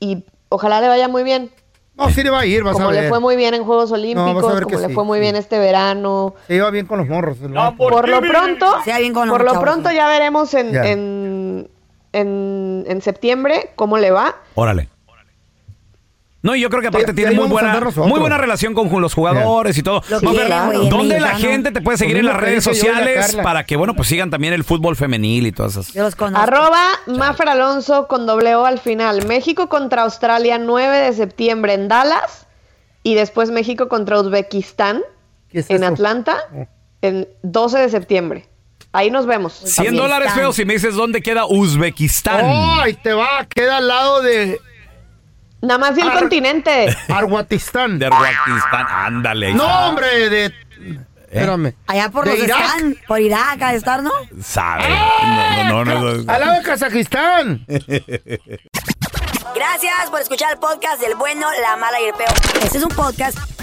y 0.00 0.24
ojalá 0.48 0.80
le 0.80 0.88
vaya 0.88 1.08
muy 1.08 1.22
bien. 1.24 1.50
No, 1.98 2.10
sí 2.10 2.22
le 2.22 2.30
va 2.30 2.40
a 2.40 2.46
ir, 2.46 2.62
vas 2.62 2.74
Como 2.74 2.88
a 2.88 2.92
le 2.92 3.00
ver. 3.00 3.08
fue 3.08 3.20
muy 3.20 3.36
bien 3.36 3.54
en 3.54 3.64
Juegos 3.64 3.90
Olímpicos, 3.92 4.34
ver 4.54 4.62
como 4.62 4.76
que 4.76 4.82
le 4.82 4.88
sí, 4.88 4.94
fue 4.94 5.04
muy 5.04 5.18
bien 5.20 5.34
este 5.36 5.58
verano. 5.58 6.34
Se 6.46 6.54
iba 6.54 6.70
bien 6.70 6.86
con 6.86 6.98
los 6.98 7.08
morros. 7.08 7.36
Por 7.76 8.08
lo 8.08 8.20
pronto, 8.20 8.66
Sea 8.84 8.98
bien 8.98 9.12
con 9.12 9.28
los 9.28 9.36
por 9.36 9.44
lo 9.44 9.60
pronto 9.60 9.90
ya 9.90 10.06
veremos 10.08 10.54
en, 10.54 10.72
Ya. 10.72 10.86
en, 10.86 11.68
en, 12.12 12.84
en 12.86 13.02
septiembre 13.02 13.72
cómo 13.74 13.98
le 13.98 14.10
va. 14.12 14.36
Órale. 14.54 14.88
No, 16.40 16.54
y 16.54 16.60
yo 16.60 16.70
creo 16.70 16.80
que 16.82 16.88
aparte 16.88 17.08
Sí, 17.10 17.16
tiene 17.16 17.32
muy 17.32 17.48
buena, 17.48 17.80
muy 17.96 18.20
buena 18.20 18.38
relación 18.38 18.72
con 18.72 18.88
los 19.02 19.12
jugadores 19.12 19.76
y 19.76 19.82
todo. 19.82 20.02
Lo 20.08 20.20
Mafer, 20.20 20.48
güey, 20.66 20.82
el 20.84 20.88
¿Dónde 20.88 21.18
la 21.20 21.28
mexicano. 21.32 21.52
gente 21.52 21.72
te 21.72 21.80
puede 21.80 21.98
seguir 21.98 22.14
Lo 22.14 22.20
en 22.20 22.26
las 22.26 22.34
mismo 22.36 22.44
que 22.44 22.50
redes 22.50 22.64
dije 22.64 22.76
yo 22.78 22.84
y 22.84 22.88
la 22.88 22.94
sociales 22.98 23.26
Carla. 23.26 23.42
para 23.42 23.64
que, 23.64 23.76
bueno, 23.76 23.94
pues 23.94 24.08
sigan 24.08 24.30
también 24.30 24.52
el 24.54 24.62
fútbol 24.62 24.94
femenil 24.94 25.48
y 25.48 25.52
todas 25.52 25.72
esas? 25.72 25.92
Yo 25.92 26.04
los 26.04 26.14
conozco. 26.14 26.40
Arroba 26.40 26.84
Mafer 27.06 27.48
Alonso 27.48 28.06
con 28.06 28.26
doble 28.26 28.54
O 28.54 28.64
al 28.66 28.78
final. 28.78 29.26
México 29.26 29.68
contra 29.68 30.02
Australia 30.02 30.58
9 30.58 30.96
de 30.98 31.12
septiembre 31.12 31.74
en 31.74 31.88
Dallas 31.88 32.46
y 33.02 33.14
después 33.14 33.50
México 33.50 33.88
contra 33.88 34.20
Uzbekistán 34.20 35.02
¿Qué 35.50 35.60
es 35.60 35.70
en 35.70 35.82
eso? 35.82 35.92
Atlanta 35.92 36.36
en 37.02 37.26
12 37.42 37.78
de 37.78 37.88
septiembre. 37.88 38.48
Ahí 38.92 39.10
nos 39.10 39.26
vemos. 39.26 39.54
100 39.54 39.74
también. 39.74 39.96
dólares 39.96 40.32
feo 40.34 40.52
si 40.52 40.64
me 40.64 40.74
dices 40.74 40.94
dónde 40.94 41.20
queda 41.20 41.46
Uzbekistán. 41.46 42.44
¡Oh, 42.44 42.80
ahí 42.80 42.94
te 42.94 43.12
va! 43.12 43.44
Queda 43.48 43.78
al 43.78 43.88
lado 43.88 44.22
de 44.22 44.58
Nada 45.60 45.78
más 45.78 45.98
el 45.98 46.08
Ar- 46.08 46.18
continente. 46.18 46.94
Arguatistán. 47.08 47.98
De 47.98 48.08
Uzbekistán, 48.08 48.86
ándale. 48.88 49.54
No, 49.54 49.64
está. 49.64 49.88
hombre, 49.88 50.28
de... 50.30 50.54
Espérame. 51.30 51.74
Allá 51.86 52.08
por 52.10 52.26
los 52.26 52.38
Irak. 52.38 52.58
están, 52.58 52.96
por 53.06 53.20
Irak, 53.20 53.60
a 53.60 53.74
estar, 53.74 54.02
¿no? 54.02 54.10
Sabe. 54.42 54.84
No, 54.88 55.64
no, 55.64 55.84
no, 55.84 56.00
no, 56.00 56.14
no. 56.14 56.32
Al 56.32 56.40
lado 56.40 56.52
de 56.54 56.62
Kazajistán. 56.62 57.66
Gracias 59.54 60.10
por 60.10 60.20
escuchar 60.20 60.52
el 60.52 60.58
podcast 60.58 61.00
del 61.02 61.14
bueno, 61.16 61.46
la 61.62 61.76
mala 61.76 62.00
y 62.00 62.04
el 62.04 62.14
peor. 62.14 62.32
Este 62.62 62.78
es 62.78 62.84
un 62.84 62.90
podcast 62.90 63.36